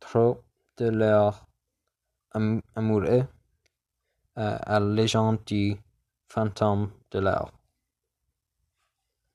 trop 0.00 0.42
de 0.78 0.88
leur 0.88 1.46
amoureux 2.74 3.26
euh, 4.38 4.58
à 4.60 4.80
la 4.80 4.94
légende 4.94 5.38
du 5.46 5.76
fantôme 6.28 6.90
de 7.10 7.20
l'art. 7.20 7.52